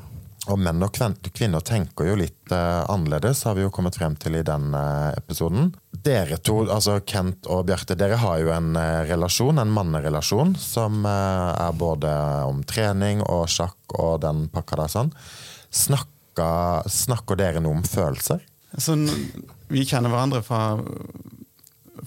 Og 0.49 0.57
menn 0.57 0.81
og 0.81 0.95
kvinner 1.37 1.65
tenker 1.65 2.09
jo 2.09 2.15
litt 2.17 2.53
eh, 2.55 2.85
annerledes, 2.89 3.43
har 3.45 3.57
vi 3.59 3.67
jo 3.67 3.73
kommet 3.75 3.99
frem 3.99 4.15
til 4.21 4.39
i 4.39 4.45
den 4.47 4.73
eh, 4.77 5.11
episoden. 5.19 5.73
Dere 5.93 6.39
to, 6.41 6.63
altså 6.73 6.99
Kent 7.05 7.49
og 7.53 7.67
Bjarte, 7.69 7.97
dere 7.99 8.17
har 8.23 8.39
jo 8.41 8.53
en 8.55 8.71
eh, 8.81 9.03
relasjon, 9.11 9.61
en 9.61 9.75
mannerelasjon, 9.75 10.55
som 10.61 11.05
eh, 11.05 11.51
er 11.67 11.77
både 11.77 12.13
om 12.49 12.63
trening 12.69 13.21
og 13.27 13.45
sjakk 13.53 13.99
og 13.99 14.23
den 14.25 14.47
pakka 14.53 14.81
der 14.81 14.95
sånn. 14.95 15.13
Snakker, 15.69 16.89
snakker 16.89 17.41
dere 17.41 17.61
noe 17.65 17.83
om 17.83 17.85
følelser? 17.85 18.41
Altså, 18.73 18.97
vi 19.69 19.85
kjenner 19.89 20.13
hverandre 20.13 20.41
fra 20.45 20.79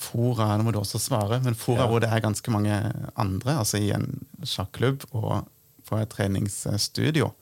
fora, 0.01 0.55
nå 0.55 0.65
må 0.65 0.73
du 0.73 0.79
også 0.81 1.01
svare, 1.01 1.41
men 1.43 1.57
fora 1.57 1.85
hvor 1.89 2.01
det 2.01 2.09
er 2.09 2.23
ganske 2.23 2.53
mange 2.53 2.73
andre, 3.19 3.59
altså 3.59 3.81
i 3.81 3.91
en 3.93 4.07
sjakklubb 4.47 5.05
og 5.11 5.43
på 5.85 5.99
et 5.99 6.11
treningsstudio. 6.13 7.33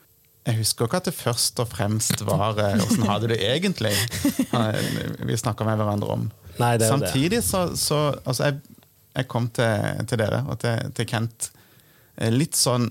Jeg 0.47 0.61
husker 0.61 0.87
ikke 0.87 1.01
at 1.01 1.09
det 1.09 1.13
først 1.13 1.59
og 1.61 1.67
fremst 1.69 2.23
var 2.25 2.57
eh, 2.63 2.79
'åssen 2.79 3.05
har 3.05 3.19
du 3.19 3.27
det 3.27 3.39
egentlig?' 3.43 3.93
eh, 4.55 5.25
vi 5.27 5.37
snakka 5.37 5.65
med 5.67 5.77
hverandre 5.77 6.07
om. 6.07 6.31
Nei, 6.59 6.77
det 6.77 6.87
er 6.87 6.97
det. 6.97 7.09
Samtidig 7.11 7.43
så, 7.43 7.75
så 7.75 7.99
Altså, 8.25 8.43
jeg, 8.43 8.59
jeg 9.15 9.27
kom 9.27 9.49
til, 9.49 10.05
til 10.07 10.19
dere 10.19 10.43
og 10.47 10.59
til, 10.59 10.91
til 10.95 11.05
Kent 11.05 11.51
eh, 12.17 12.31
litt 12.31 12.55
sånn 12.55 12.89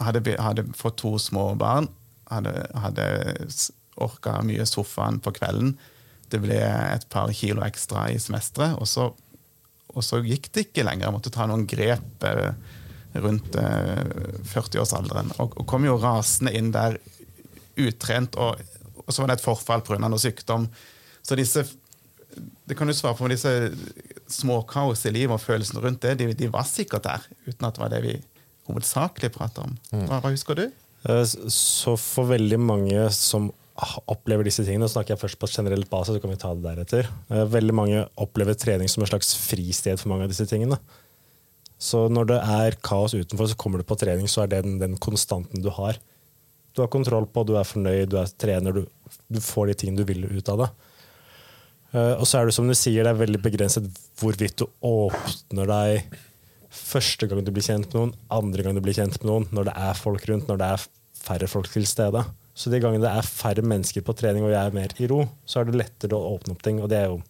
hadde, 0.00 0.36
hadde 0.40 0.66
fått 0.76 1.00
to 1.02 1.16
små 1.18 1.54
barn, 1.58 1.88
hadde, 2.30 2.54
hadde 2.74 3.06
orka 4.00 4.38
mye 4.46 4.64
sofaen 4.66 5.20
på 5.22 5.34
kvelden. 5.36 5.74
Det 6.32 6.40
ble 6.40 6.58
et 6.64 7.04
par 7.12 7.32
kilo 7.36 7.64
ekstra 7.66 8.06
i 8.10 8.18
semesteret, 8.22 8.78
og 8.80 8.88
så, 8.88 9.10
og 9.92 10.04
så 10.06 10.22
gikk 10.24 10.48
det 10.52 10.68
ikke 10.68 10.86
lenger. 10.86 11.08
Jeg 11.08 11.16
måtte 11.16 11.34
ta 11.34 11.46
noen 11.48 11.66
grep 11.68 12.24
eh, 12.28 12.54
rundt 13.14 13.56
eh, 13.60 14.04
40-årsalderen, 14.54 15.32
og, 15.42 15.56
og 15.60 15.66
kom 15.68 15.84
jo 15.84 15.98
rasende 16.00 16.52
inn 16.56 16.70
der 16.74 16.96
utrent, 17.80 18.36
og, 18.40 18.60
og 19.04 19.12
så 19.12 19.22
var 19.22 19.32
det 19.32 19.38
et 19.40 19.44
forfall 19.46 19.82
pga. 19.84 19.98
noe 20.08 20.20
sykdom. 20.22 20.68
Så 21.24 21.36
disse 21.38 21.64
det 22.64 22.78
kan 22.78 22.88
du 22.88 22.94
svare 22.96 23.12
på 23.18 23.26
med 23.26 23.34
disse 23.34 23.50
småkaos 24.32 25.02
i 25.04 25.12
livet 25.12 25.34
og 25.36 25.42
følelsene 25.42 25.82
rundt 25.84 26.00
det. 26.04 26.14
De, 26.20 26.30
de 26.32 26.48
var 26.52 26.64
sikkert 26.68 27.04
der, 27.04 27.24
uten 27.44 27.66
at 27.68 27.76
det 27.76 27.82
var 27.82 27.90
det 27.92 27.98
vi 28.06 28.14
hovedsakelig 28.70 29.32
prater 29.34 29.66
om. 29.66 29.74
Hva, 30.06 30.20
hva 30.22 30.30
husker 30.32 30.56
du? 30.56 30.62
Eh, 31.08 31.24
Så 31.52 31.96
for 32.00 32.30
veldig 32.30 32.58
mange 32.62 33.02
som 33.12 33.50
opplever 34.08 34.46
disse 34.46 34.64
tingene, 34.64 34.86
og 34.86 34.92
snakker 34.94 35.14
jeg 35.14 35.20
først 35.24 35.38
på 35.42 35.48
generelt 35.50 35.88
basis, 35.90 36.16
så 36.16 36.22
kan 36.22 36.32
vi 36.32 36.38
ta 36.40 36.52
det 36.56 36.64
deretter. 36.64 37.08
Eh, 37.32 37.44
Veldig 37.52 37.74
mange 37.76 38.04
opplever 38.20 38.56
trening 38.56 38.88
som 38.88 39.04
en 39.04 39.10
slags 39.12 39.34
fristed 39.36 40.00
for 40.00 40.12
mange 40.14 40.28
av 40.28 40.32
disse 40.32 40.46
tingene. 40.48 40.78
Så 41.82 42.04
når 42.12 42.28
det 42.30 42.38
er 42.38 42.76
kaos 42.84 43.14
utenfor, 43.16 43.50
så 43.50 43.58
kommer 43.58 43.82
du 43.82 43.86
på 43.88 43.98
trening, 43.98 44.28
så 44.30 44.44
er 44.44 44.52
det 44.52 44.62
den, 44.66 44.78
den 44.78 44.96
konstanten 45.02 45.64
du 45.64 45.70
har. 45.74 45.98
Du 46.72 46.80
har 46.84 46.90
kontroll 46.92 47.26
på, 47.28 47.42
du 47.48 47.56
er 47.58 47.66
fornøyd, 47.68 48.12
du 48.12 48.18
er 48.20 48.30
trener, 48.38 48.76
du, 48.76 49.16
du 49.28 49.40
får 49.42 49.72
de 49.72 49.78
tingene 49.80 50.00
du 50.00 50.08
vil 50.08 50.28
ut 50.30 50.52
av 50.52 50.62
det. 50.62 50.68
Eh, 51.92 52.14
Og 52.20 52.26
så 52.28 52.38
er 52.38 52.48
det 52.48 52.54
som 52.56 52.68
du 52.70 52.76
sier, 52.78 53.02
det 53.02 53.12
er 53.12 53.18
veldig 53.24 53.42
begrenset 53.44 53.88
hvorvidt 54.20 54.62
du 54.62 54.68
åpner 54.86 55.68
deg 55.68 56.20
første 56.72 57.28
gang 57.28 57.42
du 57.44 57.50
blir 57.52 57.66
kjent 57.66 57.90
med 57.90 57.98
noen, 57.98 58.14
andre 58.32 58.64
gang 58.64 58.78
du 58.78 58.84
blir 58.84 58.96
kjent 58.96 59.18
med 59.20 59.28
noen, 59.28 59.48
når 59.52 59.68
det 59.68 59.74
er 59.90 59.98
folk 59.98 60.24
rundt, 60.30 60.48
når 60.48 60.62
det 60.62 60.70
er 60.76 60.86
færre 61.22 61.50
folk 61.50 61.68
til 61.74 61.84
stede. 61.88 62.22
Så 62.56 62.70
de 62.72 62.80
gangene 62.80 63.04
det 63.04 63.10
er 63.12 63.26
færre 63.26 63.64
mennesker 63.64 64.04
på 64.06 64.14
trening 64.16 64.46
og 64.46 64.54
jeg 64.54 64.60
er 64.70 64.76
mer 64.76 64.94
i 65.00 65.10
ro, 65.10 65.26
så 65.48 65.60
er 65.60 65.68
det 65.68 65.76
lettere 65.82 66.16
å 66.16 66.34
åpne 66.36 66.54
opp 66.54 66.64
ting. 66.64 66.80
Og 66.80 66.88
det 66.92 67.02
er 67.02 67.10
jo 67.10 67.20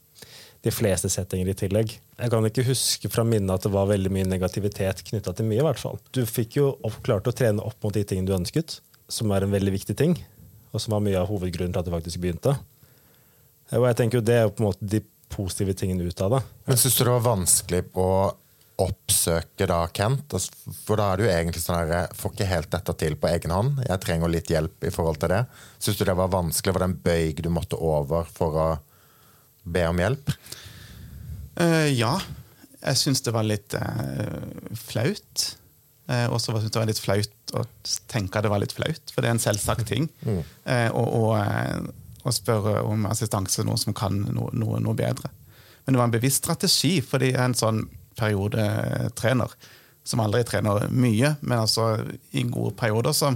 de 0.62 0.70
fleste 0.70 1.10
settinger 1.10 1.50
i 1.50 1.56
tillegg. 1.58 1.94
Jeg 2.18 2.30
kan 2.30 2.46
ikke 2.46 2.64
huske 2.68 3.10
fra 3.10 3.24
minnet 3.26 3.50
at 3.56 3.66
det 3.66 3.72
var 3.74 3.88
veldig 3.90 4.12
mye 4.14 4.28
negativitet 4.30 5.02
knytta 5.08 5.34
til 5.34 5.48
mye. 5.48 5.58
i 5.58 5.66
hvert 5.66 5.80
fall. 5.80 5.98
Du 6.14 6.22
fikk 6.26 6.58
jo 6.60 6.68
opp, 6.86 7.00
klart 7.02 7.26
å 7.26 7.34
trene 7.34 7.64
opp 7.64 7.82
mot 7.82 7.94
de 7.94 8.04
tingene 8.06 8.30
du 8.30 8.36
ønsket, 8.36 8.78
som 9.10 9.32
er 9.34 9.42
en 9.42 9.54
veldig 9.54 9.74
viktig 9.74 9.96
ting, 9.98 10.14
og 10.70 10.80
som 10.80 10.94
var 10.94 11.02
mye 11.02 11.18
av 11.18 11.26
hovedgrunnen 11.32 11.74
til 11.74 11.82
at 11.82 11.88
du 11.88 11.94
faktisk 11.94 12.22
begynte. 12.22 12.54
Og 13.72 13.88
jeg 13.88 13.98
tenker 13.98 14.20
jo 14.20 14.26
Det 14.26 14.36
er 14.36 14.46
jo 14.46 14.52
på 14.52 14.62
en 14.62 14.68
måte 14.68 14.86
de 14.94 15.00
positive 15.32 15.74
tingene 15.74 16.04
ut 16.04 16.22
av 16.22 16.36
det. 16.36 16.40
Men 16.68 16.78
syns 16.78 16.96
du 16.98 17.04
det 17.04 17.14
var 17.14 17.26
vanskelig 17.26 17.82
å 17.98 18.08
oppsøke 18.82 19.66
da 19.68 19.80
Kent? 19.94 20.32
Altså, 20.36 20.52
For 20.84 21.00
da 21.00 21.10
er 21.12 21.24
jo 21.24 21.32
egentlig 21.32 21.62
sånn 21.64 21.78
herre 21.80 22.04
får 22.16 22.34
ikke 22.34 22.50
helt 22.50 22.70
dette 22.72 22.94
til 23.00 23.16
på 23.20 23.30
egen 23.32 23.54
hånd. 23.54 23.82
Jeg 23.88 24.04
trenger 24.04 24.32
litt 24.32 24.52
hjelp 24.52 24.86
i 24.86 24.92
forhold 24.94 25.20
til 25.22 25.32
det. 25.32 25.42
Syns 25.82 25.98
du 25.98 26.04
det 26.08 26.18
var 26.18 26.32
vanskelig? 26.32 26.74
Var 26.76 26.84
det 26.84 26.90
en 26.90 26.98
bøyg 27.08 27.42
du 27.44 27.50
måtte 27.52 27.80
over 27.80 28.28
for 28.28 28.60
å 28.60 28.68
be 29.64 29.84
om 29.88 30.00
hjelp? 30.02 30.32
Uh, 31.60 31.88
ja. 31.92 32.16
Jeg 32.82 32.98
syns 32.98 33.22
det 33.22 33.34
var 33.34 33.46
litt 33.46 33.76
uh, 33.78 34.42
flaut. 34.78 35.48
Uh, 36.10 36.26
og 36.32 36.40
så 36.42 36.54
syns 36.56 36.66
jeg 36.66 36.74
det 36.74 36.82
var 36.82 36.90
litt 36.90 37.02
flaut 37.02 37.56
å 37.56 37.64
tenke 38.10 38.38
at 38.38 38.46
det 38.46 38.52
var 38.52 38.62
litt 38.62 38.74
flaut, 38.74 39.12
for 39.12 39.22
det 39.22 39.30
er 39.30 39.36
en 39.36 39.42
selvsagt 39.42 39.86
ting. 39.90 40.08
Eh, 40.24 40.88
og, 40.96 41.90
å 42.22 42.32
spørre 42.32 42.84
om 42.86 43.06
assistanse 43.10 43.64
noen 43.66 43.80
som 43.80 43.94
kan 43.96 44.20
noe, 44.22 44.52
noe, 44.54 44.78
noe 44.82 44.96
bedre. 44.96 45.32
Men 45.82 45.94
det 45.94 46.00
var 46.00 46.08
en 46.08 46.14
bevisst 46.14 46.44
strategi, 46.44 46.94
fordi 47.04 47.32
jeg 47.32 47.40
er 47.40 47.48
en 47.48 47.58
sånn 47.58 47.80
periodetrener 48.18 49.56
som 50.06 50.22
aldri 50.22 50.44
trener 50.46 50.86
mye, 50.90 51.34
men 51.40 51.56
altså 51.58 51.96
i 52.30 52.44
gode 52.50 52.74
perioder 52.78 53.14
så, 53.16 53.32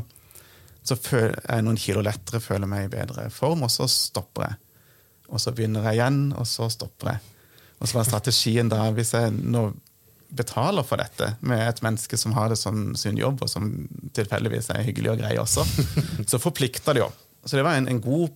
så 0.87 0.99
føler 0.99 1.35
jeg 1.41 1.67
noen 1.67 1.81
kilo 1.81 2.03
lettere, 2.07 2.43
føler 2.43 2.71
meg 2.71 2.87
i 2.87 2.93
bedre 2.95 3.29
form, 3.35 3.67
og 3.67 3.75
så 3.75 3.89
stopper 3.91 4.49
jeg. 4.49 4.61
Og 5.33 5.43
så 5.43 5.53
begynner 5.55 5.87
jeg 5.89 6.01
igjen, 6.01 6.21
og 6.39 6.47
så 6.49 6.69
stopper 6.73 7.15
jeg. 7.15 7.21
Og 7.81 7.89
så 7.89 7.99
var 7.99 8.09
strategien 8.09 8.71
da, 8.73 8.87
hvis 8.95 9.13
jeg 9.17 9.35
nå 9.37 9.69
betaler 10.37 10.83
for 10.87 10.99
dette 11.01 11.29
med 11.47 11.61
et 11.63 11.83
menneske 11.85 12.19
som 12.19 12.35
har 12.37 12.51
det 12.51 12.59
som 12.59 12.95
sin 12.99 13.19
jobb, 13.19 13.43
og 13.45 13.51
som 13.51 13.69
tilfeldigvis 14.17 14.71
er 14.75 14.87
hyggelig 14.87 15.13
og 15.13 15.21
grei 15.23 15.37
også, 15.41 15.63
så 16.31 16.43
forplikter 16.43 16.97
det 16.97 17.05
jo. 17.05 17.11
Så 17.47 17.59
det 17.59 17.67
var 17.67 17.79
en, 17.79 17.89
en 17.91 18.03
god 18.03 18.29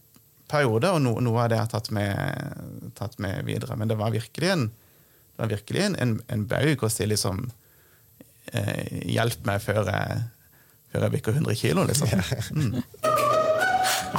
periode, 0.51 0.91
og 0.91 1.03
no, 1.03 1.17
noe 1.23 1.45
av 1.45 1.51
det 1.51 1.59
jeg 1.59 1.67
har 1.67 1.73
tatt 1.73 1.91
med, 1.95 2.93
tatt 2.99 3.19
med 3.23 3.45
videre. 3.49 3.77
Men 3.79 3.91
det 3.91 3.99
var 4.01 4.15
virkelig 4.15 4.49
en, 4.55 4.69
det 4.71 5.45
var 5.45 5.53
virkelig 5.55 5.81
en, 5.87 5.99
en, 6.05 6.15
en 6.31 6.47
baug 6.51 6.85
å 6.87 6.93
si 6.93 7.05
liksom 7.09 7.37
eh, 8.53 8.87
Hjelp 9.15 9.41
meg 9.49 9.63
før 9.65 9.83
jeg, 9.89 10.23
før 10.93 11.07
jeg 11.07 11.15
bikker 11.17 11.33
100 11.41 11.61
kilo, 11.65 11.81
liksom. 11.91 12.09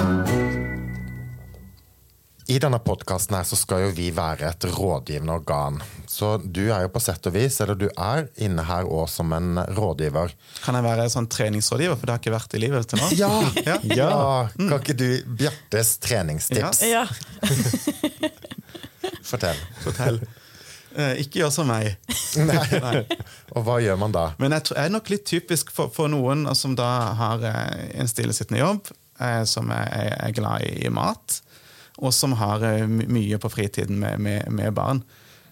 Mm. 0.02 0.78
I 2.50 2.58
denne 2.60 2.80
podkasten 2.82 3.36
her 3.38 3.46
så 3.48 3.58
skal 3.60 3.86
jo 3.86 3.92
vi 3.96 4.10
være 4.16 4.50
et 4.50 4.66
rådgivende 4.74 5.36
organ. 5.40 5.78
Så 6.10 6.34
du 6.42 6.64
er 6.72 6.86
jo 6.86 6.92
på 6.94 7.02
sett 7.04 7.26
og 7.30 7.36
vis, 7.36 7.60
eller 7.64 7.78
du 7.78 7.88
er 7.92 8.28
inne 8.42 8.66
her 8.68 8.90
òg 8.90 9.08
som 9.12 9.32
en 9.38 9.62
rådgiver. 9.78 10.34
Kan 10.64 10.78
jeg 10.78 10.88
være 10.88 11.08
sånn 11.14 11.30
treningsrådgiver, 11.32 12.00
for 12.00 12.10
det 12.10 12.16
har 12.16 12.24
ikke 12.24 12.36
vært 12.36 12.58
i 12.58 12.64
livet 12.64 12.90
til 12.90 13.02
nå? 13.02 13.12
Ja! 13.20 13.32
Ja. 13.62 13.78
ja. 13.96 14.12
Kan 14.58 14.78
ikke 14.80 14.98
du 14.98 15.08
Bjartes 15.38 15.96
treningstips? 16.04 16.84
Ja. 16.90 17.06
Fortell. 19.32 19.60
Fortell. 19.86 20.22
Eh, 20.96 21.22
ikke 21.24 21.42
gjør 21.42 21.54
som 21.54 21.70
meg. 21.72 21.94
Nei. 22.50 23.06
Og 23.56 23.64
hva 23.68 23.78
gjør 23.84 24.00
man 24.02 24.16
da? 24.16 24.26
Men 24.42 24.56
jeg 24.58 24.68
tror 24.68 24.82
jeg 24.82 24.90
er 24.90 24.96
nok 24.98 25.14
litt 25.14 25.28
typisk 25.30 25.72
for, 25.76 25.92
for 25.94 26.12
noen 26.12 26.44
som 26.58 26.76
da 26.80 26.90
har 27.20 27.46
eh, 27.48 27.86
en 28.02 28.12
stillesittende 28.12 28.60
jobb, 28.60 28.92
eh, 29.22 29.44
som 29.48 29.72
er, 29.76 30.18
er 30.18 30.36
glad 30.36 30.68
i, 30.68 30.74
i 30.88 30.92
mat, 30.94 31.40
og 32.00 32.14
som 32.14 32.32
har 32.40 32.64
eh, 32.64 32.86
mye 32.88 33.38
på 33.42 33.50
fritiden 33.52 34.00
med, 34.00 34.20
med, 34.20 34.48
med 34.52 34.74
barn. 34.78 35.02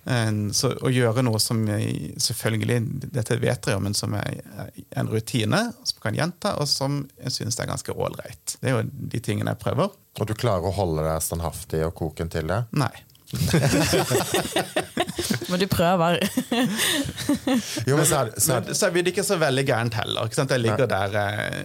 Eh, 0.05 0.31
Så 0.55 0.71
å 0.79 0.89
gjøre 0.93 1.21
noe 1.27 1.39
som 1.43 1.65
jeg- 1.67 2.13
selvfølgelig, 2.17 2.79
dette 3.11 3.37
vet 3.41 3.61
dere 3.65 3.75
jo, 3.75 3.79
men 3.83 3.93
som 3.93 4.13
er 4.15 4.39
en 4.97 5.07
rutine, 5.11 5.59
som 5.83 5.99
kan 6.01 6.15
gjenta, 6.15 6.55
og 6.61 6.67
som 6.67 7.03
jeg 7.23 7.31
synes 7.31 7.59
er 7.59 7.67
ganske 7.69 7.91
ålreit. 7.93 8.55
Det 8.61 8.69
er 8.71 8.79
jo 8.79 8.87
de 8.89 9.19
tingene 9.19 9.51
jeg 9.53 9.59
prøver. 9.65 9.91
Og 10.19 10.27
du 10.27 10.33
klarer 10.33 10.65
å 10.65 10.73
holde 10.75 11.03
deg 11.05 11.21
standhaftig 11.21 11.83
og 11.85 11.93
koken 11.95 12.29
til 12.33 12.47
det? 12.49 12.63
Nei. 12.71 12.95
Men 15.49 15.59
du 15.59 15.67
prøver. 15.69 16.17
Jo, 17.89 17.95
men 17.97 18.05
så 18.05 18.19
er, 18.23 18.31
så 18.41 18.53
er, 18.57 18.63
Men, 18.65 18.75
så 18.77 18.89
blir 18.93 19.05
det 19.05 19.11
ikke 19.13 19.25
så 19.25 19.37
veldig 19.41 19.63
gærent 19.67 19.95
heller. 19.97 20.27
Ikke 20.29 20.37
sant? 20.37 20.51
Jeg 20.53 20.61
ligger 20.63 20.89
der 20.89 21.15
eh, 21.21 21.61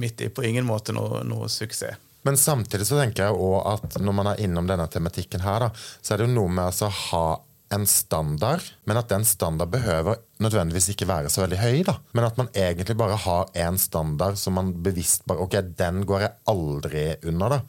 midt 0.00 0.22
i, 0.24 0.28
på 0.32 0.44
ingen 0.46 0.64
måte 0.68 0.94
noe, 0.96 1.20
noe 1.28 1.48
suksess. 1.52 1.98
Men 2.26 2.36
samtidig 2.36 2.86
så 2.88 2.98
tenker 3.00 3.28
jeg 3.28 3.36
også 3.36 3.60
at 3.74 4.00
når 4.04 4.16
man 4.16 4.32
er 4.32 4.42
innom 4.44 4.66
denne 4.68 4.86
tematikken 4.92 5.44
her, 5.44 5.66
da, 5.66 5.70
så 6.00 6.14
er 6.14 6.20
det 6.20 6.28
jo 6.28 6.34
noe 6.34 6.52
med 6.52 6.66
altså 6.66 6.90
å 6.90 6.98
ha 7.10 7.24
en 7.70 7.86
standard, 7.86 8.64
men 8.84 8.98
at 8.98 9.12
den 9.12 9.24
standard 9.24 9.70
behøver 9.70 10.18
nødvendigvis 10.42 10.90
ikke 10.90 11.06
være 11.06 11.30
så 11.30 11.44
veldig 11.44 11.60
høy. 11.60 11.84
da. 11.86 12.00
Men 12.18 12.26
at 12.26 12.40
man 12.40 12.50
egentlig 12.50 12.96
bare 12.98 13.18
har 13.24 13.52
én 13.54 13.78
standard 13.78 14.40
som 14.40 14.58
man 14.58 14.72
bevisst 14.82 15.22
bare 15.30 15.44
Ok, 15.44 15.54
den 15.78 16.02
går 16.06 16.26
jeg 16.26 16.36
aldri 16.50 17.04
under. 17.30 17.56
da. 17.56 17.60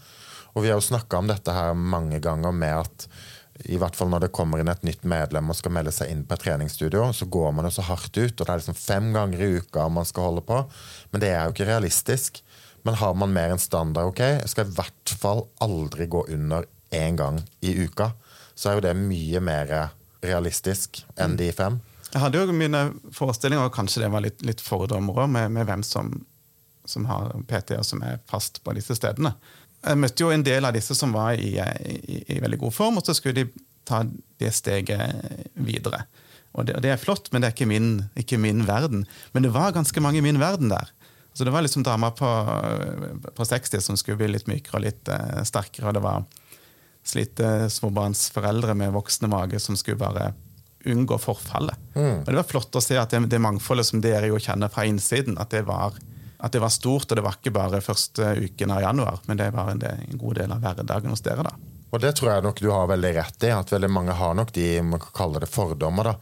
Og 0.55 0.65
vi 0.65 0.71
har 0.71 0.81
jo 0.81 0.87
snakka 0.89 1.21
om 1.21 1.29
dette 1.29 1.53
her 1.53 1.77
mange 1.77 2.19
ganger 2.19 2.51
med 2.51 2.81
at 2.81 3.07
i 3.69 3.77
hvert 3.77 3.95
fall 3.95 4.09
når 4.09 4.25
det 4.25 4.33
kommer 4.33 4.61
inn 4.61 4.71
et 4.71 4.85
nytt 4.87 5.03
medlem 5.05 5.51
og 5.51 5.57
skal 5.59 5.73
melde 5.75 5.93
seg 5.93 6.09
inn 6.09 6.23
på 6.25 6.33
et 6.33 6.43
treningsstudio, 6.47 7.03
så 7.13 7.27
går 7.29 7.51
man 7.53 7.67
jo 7.67 7.75
så 7.75 7.85
hardt 7.85 8.15
ut, 8.17 8.33
og 8.33 8.41
det 8.41 8.49
er 8.49 8.61
liksom 8.61 8.79
fem 8.79 9.11
ganger 9.13 9.43
i 9.43 9.49
uka 9.61 9.85
man 9.93 10.07
skal 10.07 10.31
holde 10.31 10.43
på. 10.47 10.63
Men 11.11 11.21
det 11.21 11.29
er 11.29 11.45
jo 11.45 11.53
ikke 11.53 11.69
realistisk. 11.69 12.41
Men 12.87 12.97
har 12.97 13.13
man 13.17 13.33
mer 13.35 13.53
enn 13.53 13.61
standard, 13.61 14.11
ok, 14.13 14.21
jeg 14.41 14.51
skal 14.51 14.67
i 14.67 14.75
hvert 14.77 15.15
fall 15.21 15.45
aldri 15.61 16.07
gå 16.09 16.25
under 16.33 16.65
én 16.91 17.17
gang 17.19 17.39
i 17.61 17.75
uka, 17.85 18.11
så 18.55 18.71
er 18.71 18.77
jo 18.77 18.85
det 18.87 18.95
mye 18.97 19.41
mer 19.43 19.73
realistisk 20.21 21.03
enn 21.19 21.37
de 21.39 21.49
fem. 21.55 21.79
Jeg 22.11 22.19
hadde 22.25 22.41
jo 22.41 22.55
mine 22.55 22.81
forestillinger, 23.15 23.69
og 23.69 23.75
kanskje 23.75 24.03
det 24.03 24.11
var 24.11 24.23
litt, 24.25 24.41
litt 24.43 24.61
fordommer 24.63 25.27
med, 25.31 25.53
med, 25.55 25.67
hvem 25.69 25.83
som, 25.87 26.11
som 26.85 27.07
har 27.07 27.31
PT 27.47 27.77
og 27.79 27.87
som 27.87 28.03
er 28.03 28.19
fast 28.29 28.59
på 28.65 28.75
disse 28.75 28.97
stedene. 28.97 29.33
Jeg 29.81 29.97
møtte 29.97 30.25
jo 30.25 30.33
en 30.33 30.43
del 30.45 30.67
av 30.67 30.75
disse 30.75 30.97
som 30.97 31.13
var 31.15 31.39
i, 31.39 31.55
i, 31.57 32.19
i 32.35 32.41
veldig 32.43 32.59
god 32.65 32.75
form, 32.75 32.99
og 32.99 33.07
så 33.07 33.15
skulle 33.17 33.45
de 33.45 33.63
ta 33.87 34.03
det 34.41 34.51
steget 34.53 35.55
videre. 35.55 36.03
Og 36.51 36.67
det, 36.67 36.81
det 36.83 36.91
er 36.91 36.99
flott, 36.99 37.31
men 37.31 37.41
det 37.41 37.49
er 37.49 37.55
ikke 37.55 37.69
min, 37.69 37.91
ikke 38.19 38.39
min, 38.41 38.65
verden. 38.67 39.05
Men 39.31 39.47
det 39.47 39.53
var 39.55 39.73
ganske 39.75 40.03
mange 40.03 40.19
i 40.19 40.25
min 40.25 40.41
verden 40.41 40.71
der. 40.73 40.91
Så 41.33 41.47
Det 41.47 41.51
var 41.51 41.63
liksom 41.63 41.83
damer 41.83 42.11
på, 42.11 42.29
på 43.35 43.45
60 43.45 43.81
som 43.81 43.97
skulle 43.97 44.19
bli 44.19 44.33
litt 44.33 44.49
mykere 44.51 44.77
og 44.77 44.83
litt 44.83 45.11
uh, 45.11 45.41
sterkere. 45.47 45.93
Det 45.95 46.03
var 46.03 46.25
slite 47.07 47.69
småbarnsforeldre 47.71 48.75
med 48.77 48.93
voksne 48.93 49.29
mage 49.31 49.59
som 49.63 49.77
skulle 49.79 50.01
bare 50.01 50.33
unngå 50.85 51.17
forfallet. 51.21 51.77
Mm. 51.95 52.23
Og 52.23 52.29
Det 52.29 52.39
var 52.39 52.49
flott 52.49 52.75
å 52.75 52.83
se 52.83 52.97
at 52.99 53.13
det, 53.13 53.23
det 53.31 53.41
mangfoldet 53.41 53.87
som 53.87 54.01
dere 54.03 54.31
jo 54.31 54.41
kjenner 54.41 54.71
fra 54.73 54.85
innsiden, 54.89 55.39
at 55.41 55.53
det 55.53 55.63
var 55.69 55.97
at 56.41 56.55
det 56.55 56.61
var 56.63 56.73
stort, 56.73 57.05
og 57.11 57.17
det 57.19 57.21
var 57.21 57.35
ikke 57.37 57.53
bare 57.53 57.83
første 57.85 58.31
uken 58.41 58.71
av 58.73 58.81
januar, 58.81 59.19
men 59.27 59.37
det 59.37 59.51
var 59.53 59.67
en, 59.69 59.81
del, 59.81 59.99
en 60.07 60.21
god 60.21 60.39
del 60.39 60.53
av 60.55 60.63
hverdagen 60.63 61.13
hos 61.13 61.21
dere. 61.21 61.45
da. 61.45 61.53
Og 61.91 61.99
det 61.99 62.13
tror 62.15 62.31
jeg 62.31 62.43
nok 62.45 62.61
du 62.63 62.69
har 62.71 62.87
veldig 62.87 63.11
rett 63.17 63.43
i, 63.47 63.51
at 63.51 63.71
veldig 63.73 63.89
mange 63.91 64.15
har 64.15 64.35
nok 64.37 64.53
de 64.55 64.67
man 64.85 65.01
kan 65.03 65.11
kalle 65.17 65.41
det 65.43 65.49
fordommer. 65.51 66.11
da, 66.11 66.13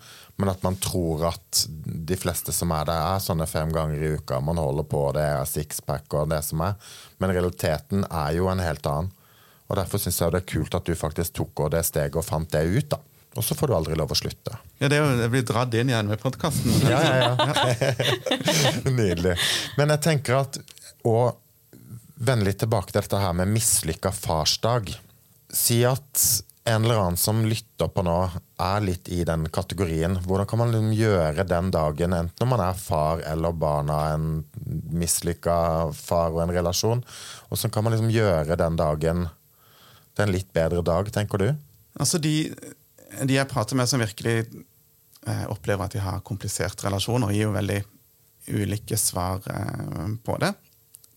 Men 0.41 0.49
at 0.49 0.63
man 0.65 0.79
tror 0.81 1.27
at 1.29 1.65
de 2.09 2.17
fleste 2.17 2.53
som 2.55 2.71
er 2.73 2.87
der, 2.89 3.03
er 3.15 3.21
sånne 3.21 3.45
fem 3.47 3.69
ganger 3.75 4.01
i 4.01 4.13
uka. 4.17 4.39
Man 4.41 4.57
holder 4.57 4.87
på, 4.89 5.03
det 5.13 5.27
er 5.27 5.45
sixpack 5.45 6.09
og 6.17 6.31
det 6.33 6.41
som 6.47 6.63
er. 6.65 6.73
Men 7.21 7.35
realiteten 7.35 8.05
er 8.09 8.33
jo 8.39 8.49
en 8.49 8.63
helt 8.63 8.85
annen. 8.89 9.11
Og 9.69 9.77
Derfor 9.77 10.01
syns 10.01 10.17
jeg 10.17 10.33
det 10.33 10.41
er 10.41 10.49
kult 10.49 10.73
at 10.73 10.87
du 10.89 10.95
faktisk 10.97 11.35
tok 11.37 11.67
det 11.69 11.83
steget 11.85 12.17
og 12.17 12.25
fant 12.25 12.49
det 12.49 12.65
ut. 12.65 12.89
da. 12.95 12.97
Og 13.37 13.45
så 13.45 13.53
får 13.53 13.69
du 13.69 13.75
aldri 13.77 13.97
lov 13.99 14.09
å 14.09 14.17
slutte. 14.17 14.55
Ja, 14.81 14.89
Det 14.89 14.97
jo 14.97 15.27
blir 15.29 15.45
dratt 15.45 15.73
inn 15.77 15.91
igjen 15.91 16.09
med 16.09 16.21
podkasten. 16.23 16.73
Ja, 16.89 16.97
ja, 17.05 17.35
ja. 17.37 17.91
Nydelig. 18.89 19.35
Men 19.77 19.93
jeg 19.93 20.01
tenker 20.07 20.39
at 20.41 20.57
å 21.05 21.35
vende 22.17 22.49
litt 22.49 22.59
tilbake 22.59 22.91
til 22.91 22.99
dette 23.03 23.21
her 23.21 23.37
med 23.37 23.53
mislykka 23.53 24.11
farsdag. 24.15 24.89
Si 25.55 25.81
at 25.87 26.23
en 26.69 26.83
eller 26.85 26.99
annen 27.01 27.17
som 27.17 27.39
lytter 27.47 27.89
på 27.89 28.03
nå, 28.05 28.17
er 28.61 28.83
litt 28.83 29.07
i 29.09 29.23
den 29.25 29.47
kategorien. 29.49 30.19
Hvordan 30.25 30.47
kan 30.49 30.59
man 30.61 30.73
liksom 30.73 30.91
gjøre 30.93 31.45
den 31.49 31.71
dagen, 31.73 32.13
enten 32.13 32.45
om 32.45 32.51
man 32.53 32.61
er 32.61 32.77
far 32.77 33.23
eller 33.25 33.55
barna, 33.57 33.99
en 34.13 34.43
mislykka 34.93 35.55
far 35.97 36.35
og 36.35 36.43
en 36.43 36.53
relasjon? 36.53 37.01
Hvordan 37.49 37.73
kan 37.73 37.87
man 37.87 37.95
liksom 37.95 38.11
gjøre 38.13 38.59
den 38.59 38.77
dagen 38.77 39.25
til 40.13 40.25
en 40.27 40.35
litt 40.35 40.51
bedre 40.53 40.83
dag, 40.85 41.09
tenker 41.15 41.41
du? 41.41 41.49
Altså 41.97 42.21
de 42.21 42.35
de 43.25 43.35
jeg 43.35 43.49
prater 43.49 43.77
med 43.77 43.89
som 43.89 44.01
virkelig 44.01 44.35
eh, 45.25 45.45
opplever 45.49 45.85
at 45.85 45.95
de 45.95 46.03
har 46.03 46.21
kompliserte 46.25 46.85
relasjoner, 46.85 47.33
gir 47.33 47.47
jo 47.47 47.55
veldig 47.55 47.79
ulike 48.59 48.97
svar 48.99 49.41
eh, 49.49 50.05
på 50.23 50.37
det. 50.41 50.53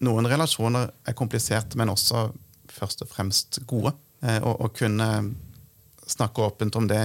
Noen 0.07 0.27
relasjoner 0.31 0.91
er 1.07 1.19
kompliserte, 1.19 1.79
men 1.79 1.93
også 1.93 2.31
først 2.73 3.05
og 3.05 3.13
fremst 3.13 3.61
gode. 3.69 3.93
Eh, 4.23 4.39
og, 4.43 4.71
kunne 4.79 5.09
snakke 6.07 6.45
åpent 6.45 6.77
om 6.77 6.89
det, 6.91 7.03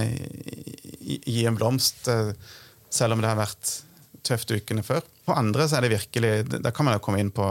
gi 1.24 1.44
en 1.48 1.58
blomst, 1.58 2.08
eh, 2.12 2.32
selv 2.90 3.16
om 3.16 3.22
det 3.22 3.30
har 3.30 3.38
vært 3.38 3.76
tøft 4.26 4.50
ukene 4.52 4.82
før. 4.84 5.04
På 5.24 5.36
andre 5.38 5.68
så 5.68 5.78
er 5.78 5.86
det 5.86 5.94
virkelig, 5.94 6.32
da 6.62 6.72
kan 6.74 6.88
man 6.88 6.96
jo 6.96 7.04
komme 7.04 7.20
inn 7.22 7.30
på 7.34 7.44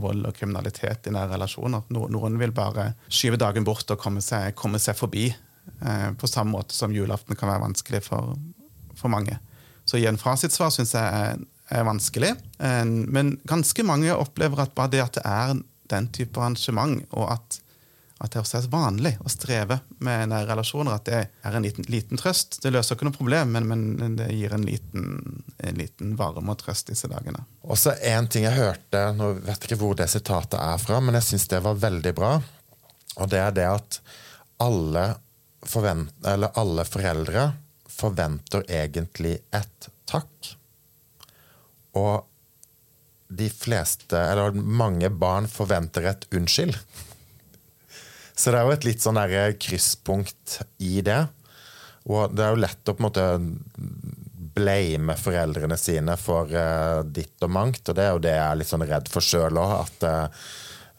vold 0.00 0.28
og 0.28 0.36
kriminalitet 0.36 1.08
i 1.08 1.12
nære 1.12 1.34
relasjoner. 1.34 1.84
Noen 1.92 2.38
vil 2.40 2.54
bare 2.56 2.92
skyve 3.08 3.40
dagen 3.40 3.66
bort 3.66 3.90
og 3.92 4.00
komme 4.00 4.22
seg, 4.24 4.54
komme 4.56 4.80
seg 4.82 4.96
forbi 4.96 5.28
Eh, 5.80 6.12
på 6.12 6.26
samme 6.26 6.50
måte 6.50 6.74
som 6.74 6.94
julaften 6.94 7.36
kan 7.36 7.50
være 7.50 7.62
vanskelig 7.66 8.02
for, 8.08 8.34
for 8.98 9.12
mange. 9.12 9.38
Så 9.84 9.96
å 9.96 10.02
gi 10.02 10.08
en 10.10 10.20
fasitsvar 10.20 10.72
syns 10.74 10.94
jeg 10.96 11.22
er, 11.22 11.40
er 11.74 11.86
vanskelig. 11.86 12.34
Eh, 12.58 12.84
men 12.86 13.36
ganske 13.48 13.84
mange 13.86 14.14
opplever 14.16 14.64
at 14.64 14.74
bare 14.76 14.92
det 14.94 15.04
at 15.04 15.18
det 15.18 15.24
er 15.28 15.54
den 15.88 16.10
type 16.12 16.40
arrangement, 16.40 17.00
og 17.16 17.30
at, 17.32 17.60
at 18.18 18.32
det 18.34 18.40
også 18.40 18.58
er 18.58 18.70
vanlig 18.72 19.12
å 19.22 19.30
streve 19.30 19.78
med 20.02 20.32
nære 20.32 20.48
relasjoner, 20.50 20.96
at 20.98 21.06
det 21.06 21.18
er 21.30 21.56
en 21.56 21.62
liten, 21.62 21.86
liten 21.86 22.18
trøst. 22.18 22.58
Det 22.64 22.72
løser 22.74 22.96
ikke 22.96 23.06
noe 23.06 23.14
problem, 23.14 23.52
men, 23.54 23.68
men 23.70 24.16
det 24.18 24.26
gir 24.34 24.54
en 24.56 24.66
liten, 24.66 25.44
en 25.62 25.78
liten, 25.78 26.16
varme 26.18 26.50
og 26.54 26.58
trøst 26.58 26.90
disse 26.90 27.10
dagene. 27.10 27.44
Også 27.62 27.94
En 28.02 28.26
ting 28.26 28.48
jeg 28.48 28.58
hørte, 28.58 29.04
nå 29.14 29.30
vet 29.38 29.54
jeg 29.54 29.70
ikke 29.70 29.80
hvor 29.84 29.94
det 29.98 30.08
sitatet 30.10 30.58
er 30.58 30.82
fra, 30.82 30.98
men 31.04 31.18
jeg 31.20 31.28
syns 31.28 31.46
det 31.52 31.62
var 31.62 31.78
veldig 31.78 32.14
bra. 32.18 32.32
Og 33.18 33.30
det 33.30 33.42
er 33.42 33.54
det 33.54 33.68
at 33.70 34.00
alle 34.66 35.06
forvent, 35.68 36.10
alle 36.26 36.86
foreldre 36.86 37.52
forventer 37.98 38.66
egentlig 38.66 39.36
et 39.54 39.90
takk. 40.10 40.54
Og 41.98 42.26
de 43.28 43.48
fleste, 43.52 44.18
eller 44.18 44.56
mange 44.56 45.10
barn, 45.10 45.46
forventer 45.50 46.08
et 46.10 46.26
unnskyld. 46.34 46.74
Så 48.38 48.54
det 48.54 48.60
er 48.60 48.68
jo 48.68 48.76
et 48.76 48.86
litt 48.86 49.02
sånn 49.02 49.18
der 49.18 49.56
krysspunkt 49.58 50.60
i 50.78 51.00
det. 51.02 51.24
Og 52.08 52.30
det 52.32 52.44
er 52.44 52.54
jo 52.54 52.62
lett 52.62 52.88
å 52.88 52.94
på 52.94 53.02
en 53.02 53.08
måte 53.08 53.26
blame 54.58 55.14
foreldrene 55.18 55.76
sine 55.78 56.14
for 56.18 56.50
uh, 56.54 57.02
ditt 57.04 57.44
og 57.44 57.52
mangt, 57.52 57.82
og 57.84 57.98
det 57.98 58.06
er 58.06 58.14
jo 58.14 58.22
det 58.22 58.32
jeg 58.32 58.46
er 58.46 58.58
litt 58.58 58.70
sånn 58.70 58.86
redd 58.88 59.10
for 59.12 59.22
sjøl 59.22 59.60
òg. 59.60 59.74
At 59.82 60.06
uh, 60.06 60.46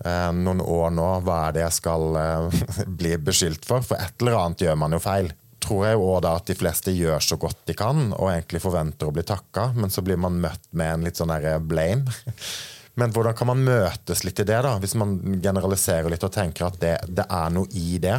Eh, 0.06 0.32
noen 0.32 0.62
år 0.64 0.94
nå, 0.96 1.08
hva 1.28 1.42
er 1.50 1.58
det 1.58 1.66
jeg 1.66 1.76
skal 1.82 2.16
eh, 2.16 2.64
bli 3.02 3.18
beskyldt 3.20 3.68
for? 3.68 3.84
For 3.84 4.00
et 4.00 4.22
eller 4.22 4.40
annet 4.40 4.64
gjør 4.64 4.80
man 4.80 4.96
jo 4.96 5.02
feil. 5.04 5.32
Tror 5.60 5.86
jeg 5.90 6.00
jo 6.00 6.12
da 6.24 6.38
at 6.40 6.48
de 6.48 6.56
fleste 6.56 6.94
gjør 6.96 7.24
så 7.24 7.36
godt 7.40 7.66
de 7.68 7.76
kan 7.78 8.14
og 8.14 8.30
egentlig 8.32 8.64
forventer 8.64 9.10
å 9.10 9.16
bli 9.16 9.26
takka, 9.28 9.70
men 9.76 9.92
så 9.92 10.04
blir 10.06 10.20
man 10.22 10.40
møtt 10.40 10.70
med 10.72 10.94
en 10.94 11.08
litt 11.08 11.20
sånn 11.20 11.34
derre 11.34 11.58
blame. 11.60 12.08
Men 13.00 13.14
hvordan 13.16 13.36
kan 13.38 13.48
man 13.48 13.62
møtes 13.64 14.26
litt 14.26 14.42
i 14.44 14.48
det, 14.48 14.60
da? 14.66 14.76
Hvis 14.82 14.98
man 15.00 15.16
generaliserer 15.44 16.12
litt 16.12 16.26
og 16.26 16.34
tenker 16.36 16.68
at 16.68 16.80
det, 16.82 16.96
det 17.16 17.26
er 17.26 17.54
noe 17.56 17.70
i 17.80 18.00
det? 18.02 18.18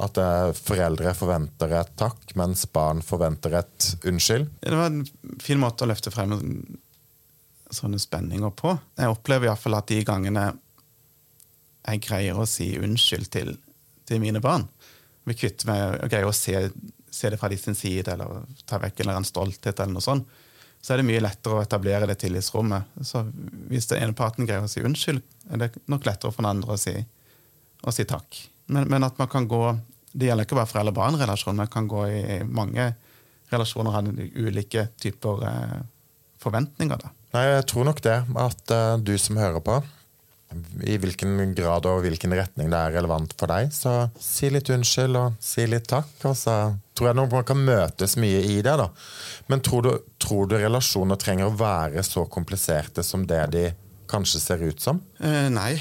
At 0.00 0.16
uh, 0.16 0.52
foreldre 0.56 1.12
forventer 1.16 1.74
et 1.76 1.90
takk, 2.00 2.22
mens 2.40 2.64
barn 2.72 3.02
forventer 3.04 3.58
et 3.60 3.90
unnskyld? 4.08 4.48
Det 4.64 4.72
var 4.72 4.88
en 4.88 5.04
fin 5.42 5.60
måte 5.60 5.84
å 5.84 5.90
løfte 5.90 6.12
frem 6.14 6.32
sånne 7.70 8.00
spenninger 8.02 8.52
på. 8.56 8.74
Jeg 8.98 9.12
opplever 9.12 9.50
iallfall 9.50 9.78
at 9.78 9.90
de 9.90 10.00
gangene 10.06 10.46
jeg 11.80 12.02
greier 12.04 12.38
å 12.38 12.48
si 12.48 12.72
unnskyld 12.80 13.30
til, 13.32 13.54
til 14.08 14.22
mine 14.22 14.42
barn. 14.44 14.66
Vi 15.28 15.36
kvitter 15.36 15.68
meg 15.70 15.84
og 16.00 16.12
greier 16.12 16.28
å 16.28 16.36
se, 16.36 16.68
se, 17.10 17.30
det 17.30 17.38
fra 17.40 17.50
de 17.52 17.58
sin 17.60 17.76
side, 17.78 18.14
eller 18.14 18.44
ta 18.68 18.80
vekk 18.80 19.00
en 19.00 19.04
eller 19.04 19.20
annen 19.20 19.28
stolthet, 19.28 19.76
eller 19.76 19.96
noe 19.96 20.04
sånt, 20.04 20.40
så 20.80 20.94
er 20.94 21.00
det 21.00 21.08
mye 21.10 21.20
lettere 21.22 21.58
å 21.58 21.62
etablere 21.62 22.08
det 22.08 22.16
tillitsrommet. 22.22 22.96
Så 23.04 23.22
hvis 23.68 23.88
den 23.90 24.00
ene 24.00 24.16
parten 24.16 24.48
greier 24.48 24.64
å 24.64 24.70
si 24.70 24.82
unnskyld, 24.84 25.20
er 25.52 25.60
det 25.60 25.70
nok 25.92 26.06
lettere 26.08 26.32
for 26.32 26.42
den 26.42 26.54
andre 26.54 26.76
å 26.76 26.80
si, 26.80 26.94
å 27.84 27.92
si 27.92 28.06
takk. 28.08 28.40
Men, 28.72 28.88
men, 28.88 29.04
at 29.04 29.18
man 29.18 29.28
kan 29.28 29.48
gå 29.50 29.64
Det 30.10 30.26
gjelder 30.26 30.46
ikke 30.46 30.56
bare 30.58 30.66
foreldre-barn-relasjon, 30.66 31.54
man 31.54 31.68
kan 31.70 31.86
gå 31.86 32.00
i 32.10 32.38
mange 32.42 32.88
relasjoner 33.52 33.92
og 33.92 33.94
ha 33.94 34.24
ulike 34.42 34.88
typer 34.98 35.44
eh, 35.46 35.76
forventninger. 36.42 36.98
Da. 36.98 37.12
Nei, 37.36 37.44
Jeg 37.46 37.66
tror 37.70 37.86
nok 37.86 38.02
det. 38.02 38.16
At 38.42 38.74
uh, 38.74 38.96
du 38.98 39.12
som 39.22 39.38
hører 39.38 39.62
på, 39.62 39.76
i 40.82 40.96
hvilken 40.98 41.54
grad 41.54 41.86
og 41.86 42.02
hvilken 42.04 42.34
retning 42.34 42.70
det 42.72 42.78
er 42.78 42.94
relevant 42.96 43.34
for 43.38 43.52
deg. 43.52 43.70
Så 43.74 43.92
si 44.20 44.50
litt 44.50 44.70
unnskyld 44.72 45.18
og 45.20 45.38
si 45.44 45.66
litt 45.70 45.86
takk. 45.90 46.10
Og 46.28 46.36
så 46.38 46.56
tror 46.96 47.10
jeg 47.10 47.18
man 47.20 47.46
kan 47.46 47.62
møtes 47.64 48.16
mye 48.20 48.42
i 48.48 48.58
det. 48.58 48.76
da. 48.82 48.88
Men 49.52 49.62
tror 49.66 49.86
du, 49.86 49.92
tror 50.22 50.50
du 50.50 50.58
relasjoner 50.58 51.20
trenger 51.20 51.48
å 51.48 51.56
være 51.56 52.02
så 52.06 52.26
kompliserte 52.26 53.06
som 53.06 53.26
det 53.30 53.44
de 53.54 53.64
kanskje 54.10 54.42
ser 54.42 54.66
ut 54.66 54.82
som? 54.82 54.98
Eh, 55.22 55.46
nei. 55.54 55.76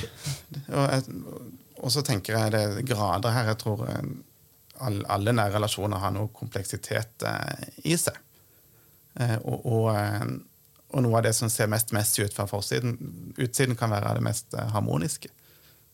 Og, 0.69 1.89
så 1.89 2.03
tenker 2.05 2.37
jeg 2.37 2.53
det 2.53 2.65
er 2.65 2.81
grader 2.85 3.33
her. 3.33 3.49
Jeg 3.53 3.61
tror 3.63 3.87
all, 3.89 5.01
alle 5.09 5.33
nære 5.35 5.57
relasjoner 5.57 6.01
har 6.01 6.13
noe 6.15 6.31
kompleksitet 6.35 7.25
eh, 7.27 7.69
i 7.89 7.97
seg. 7.99 8.17
Eh, 9.19 9.37
og, 9.43 9.65
og 9.65 9.89
eh, 9.95 10.25
og 10.89 11.03
noe 11.05 11.19
av 11.19 11.27
det 11.27 11.35
som 11.37 11.51
ser 11.51 11.69
mest 11.71 11.93
messy 11.95 12.25
ut 12.25 12.33
fra 12.33 12.47
forsiden, 12.49 12.97
utsiden, 13.37 13.77
kan 13.77 13.91
være 13.93 14.15
det 14.17 14.25
mest 14.25 14.57
eh, 14.57 14.71
harmoniske. 14.73 15.29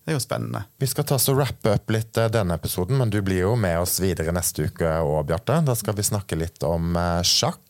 det 0.05 0.13
er 0.13 0.19
jo 0.19 0.21
spennende. 0.21 0.62
Vi 0.77 0.88
skal 0.88 1.08
ta 1.10 1.17
og 1.17 1.39
rappe 1.39 1.73
opp 1.75 1.91
litt 1.91 2.17
eh, 2.17 2.31
denne 2.31 2.55
episoden, 2.55 2.97
men 3.01 3.12
du 3.12 3.21
blir 3.25 3.43
jo 3.43 3.55
med 3.60 3.79
oss 3.81 3.99
videre 3.99 4.36
neste 4.36 4.69
uke 4.69 4.97
òg, 5.01 5.25
Bjarte. 5.27 5.60
Da 5.65 5.75
skal 5.75 5.97
vi 5.97 6.08
snakke 6.08 6.39
litt 6.39 6.63
om 6.63 6.95
eh, 6.95 7.21
sjakk, 7.25 7.64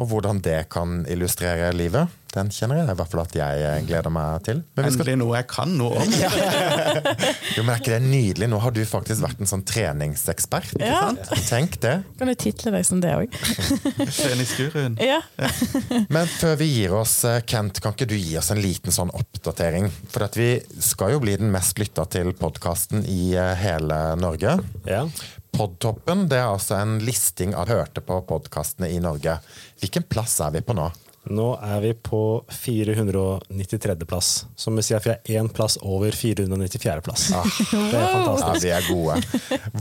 og 0.00 0.08
hvordan 0.10 0.40
det 0.44 0.62
kan 0.72 1.04
illustrere 1.10 1.72
livet. 1.76 2.08
Den 2.30 2.50
kjenner 2.54 2.78
jeg 2.78 2.86
i 2.92 2.94
hvert 2.94 3.10
fall 3.10 3.22
at 3.24 3.32
jeg 3.34 3.62
eh, 3.66 3.80
gleder 3.88 4.12
meg 4.14 4.44
til. 4.46 4.60
Men 4.76 4.86
vi 4.86 4.92
skal 4.94 5.08
Endelig 5.10 5.18
noe 5.18 5.38
jeg 5.40 5.46
kan 5.50 5.72
noe 5.74 6.04
om. 6.04 6.12
Jo, 7.56 7.64
men 7.64 7.72
er 7.72 7.80
ikke 7.80 7.90
det 7.96 8.04
nydelig? 8.04 8.46
Nå 8.52 8.60
har 8.62 8.72
du 8.74 8.78
faktisk 8.86 9.24
vært 9.24 9.40
en 9.42 9.50
sånn 9.50 9.64
treningsekspert. 9.66 10.76
Ja. 10.78 11.00
Tenk 11.48 11.80
det. 11.82 11.96
Kan 12.20 12.30
du 12.30 12.36
title 12.38 12.72
deg 12.76 12.86
som 12.86 13.00
det 13.02 13.10
òg? 13.18 13.34
Treningsguruen. 14.20 14.94
Ja. 15.02 15.18
Men 16.14 16.30
før 16.30 16.54
vi 16.60 16.70
gir 16.70 16.94
oss, 17.00 17.16
eh, 17.26 17.40
Kent, 17.50 17.82
kan 17.82 17.96
ikke 17.96 18.08
du 18.12 18.14
gi 18.14 18.38
oss 18.38 18.52
en 18.54 18.62
liten 18.62 18.94
sånn 18.94 19.10
oppdatering? 19.16 19.90
For 20.12 20.28
at 20.28 20.38
vi 20.38 20.52
skal 20.78 21.16
jo 21.16 21.24
bli 21.24 21.34
den 21.40 21.50
mest 21.52 21.82
lytta 21.82 22.06
til 22.14 22.30
podkasten 22.38 23.02
i 23.10 23.34
eh, 23.34 23.52
hele 23.58 24.00
Norge. 24.22 24.60
Ja. 24.86 25.02
Podtoppen 25.52 26.28
det 26.30 26.38
er 26.40 26.48
altså 26.50 26.74
en 26.80 26.98
listing 27.04 27.54
av 27.58 27.68
hørte 27.70 28.00
på 28.04 28.20
podkastene 28.28 28.88
i 28.90 29.00
Norge. 29.02 29.38
Hvilken 29.82 30.02
plass 30.08 30.40
er 30.44 30.50
vi 30.54 30.60
på 30.64 30.72
nå? 30.78 30.90
Nå 31.28 31.50
er 31.60 31.82
vi 31.84 31.90
på 32.00 32.40
493. 32.48 34.06
plass, 34.08 34.46
som 34.56 34.72
vil 34.78 34.84
si 34.86 34.94
at 34.96 35.04
vi 35.04 35.10
er 35.12 35.20
én 35.36 35.50
plass 35.52 35.76
over 35.84 36.16
494. 36.16 37.02
plass. 37.04 37.26
Det 37.28 37.98
er 37.98 38.14
fantastisk. 38.14 38.46
Ja, 38.46 38.54
vi 38.64 38.70
er 38.72 38.80
gode. 38.88 39.20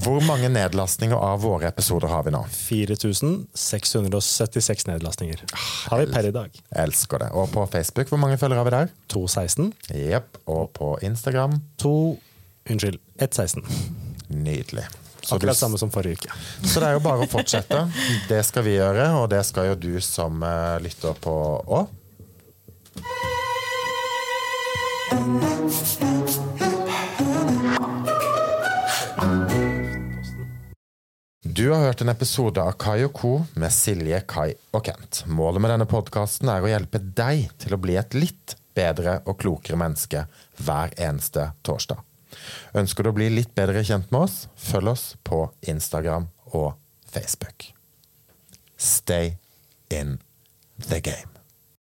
Hvor 0.03 0.19
mange 0.27 0.51
nedlastninger 0.51 1.15
av 1.15 1.39
våre 1.45 1.71
episoder 1.71 2.12
har 2.12 2.27
vi 2.27 2.36
nå? 2.36 2.43
4676 2.51 4.91
nedlastninger 4.91 5.39
har 5.55 6.03
vi 6.03 6.12
per 6.12 6.27
i 6.27 6.36
dag. 6.36 6.51
Elsker 6.84 7.23
det. 7.23 7.32
Og 7.32 7.47
på 7.55 7.63
Facebook, 7.71 8.12
hvor 8.12 8.19
mange 8.19 8.36
følgere 8.41 8.60
har 8.60 8.67
vi 8.67 8.75
der? 8.75 8.91
216. 9.15 9.71
Jepp. 9.95 10.43
Og 10.51 10.75
på 10.75 10.99
Instagram? 11.08 11.63
To 11.79 12.19
Unnskyld, 12.69 12.99
116. 13.17 13.63
Nydelig. 14.27 14.84
Akkurat 15.29 15.58
samme 15.58 15.77
som 15.77 15.91
forrige 15.91 16.21
uke. 16.21 16.32
så 16.63 16.79
det 16.79 16.89
er 16.89 16.97
jo 16.97 17.03
bare 17.03 17.25
å 17.25 17.29
fortsette. 17.29 17.86
Det 18.29 18.41
skal 18.47 18.65
vi 18.65 18.77
gjøre, 18.77 19.10
og 19.19 19.29
det 19.34 19.43
skal 19.47 19.71
jo 19.71 19.79
du 19.79 19.93
som 20.03 20.43
eh, 20.43 20.77
lytter 20.86 21.17
på 21.19 21.36
òg. 21.79 21.95
Du 31.60 31.69
har 31.69 31.82
hørt 31.82 32.01
en 32.01 32.10
episode 32.10 32.62
av 32.63 32.77
Kai 32.79 33.03
og 33.03 33.13
Co. 33.13 33.32
med 33.60 33.73
Silje, 33.75 34.21
Kai 34.27 34.53
og 34.71 34.86
Kent. 34.86 35.25
Målet 35.27 35.60
med 35.60 35.73
denne 35.73 35.88
podkasten 35.91 36.47
er 36.47 36.63
å 36.63 36.69
hjelpe 36.71 37.01
deg 37.03 37.49
til 37.60 37.75
å 37.75 37.82
bli 37.84 37.97
et 37.99 38.15
litt 38.15 38.55
bedre 38.77 39.17
og 39.25 39.41
klokere 39.41 39.79
menneske 39.82 40.23
hver 40.63 40.95
eneste 40.95 41.49
torsdag. 41.67 42.09
Ønsker 42.78 43.06
du 43.06 43.12
å 43.12 43.18
bli 43.18 43.30
litt 43.34 43.54
bedre 43.58 43.84
kjent 43.86 44.12
med 44.13 44.28
oss? 44.28 44.38
Følg 44.60 44.94
oss 44.94 45.06
på 45.24 45.46
Instagram 45.72 46.30
og 46.54 46.74
Facebook. 47.10 47.72
Stay 48.78 49.38
in 49.89 50.20
the 50.88 51.02
game. 51.02 51.38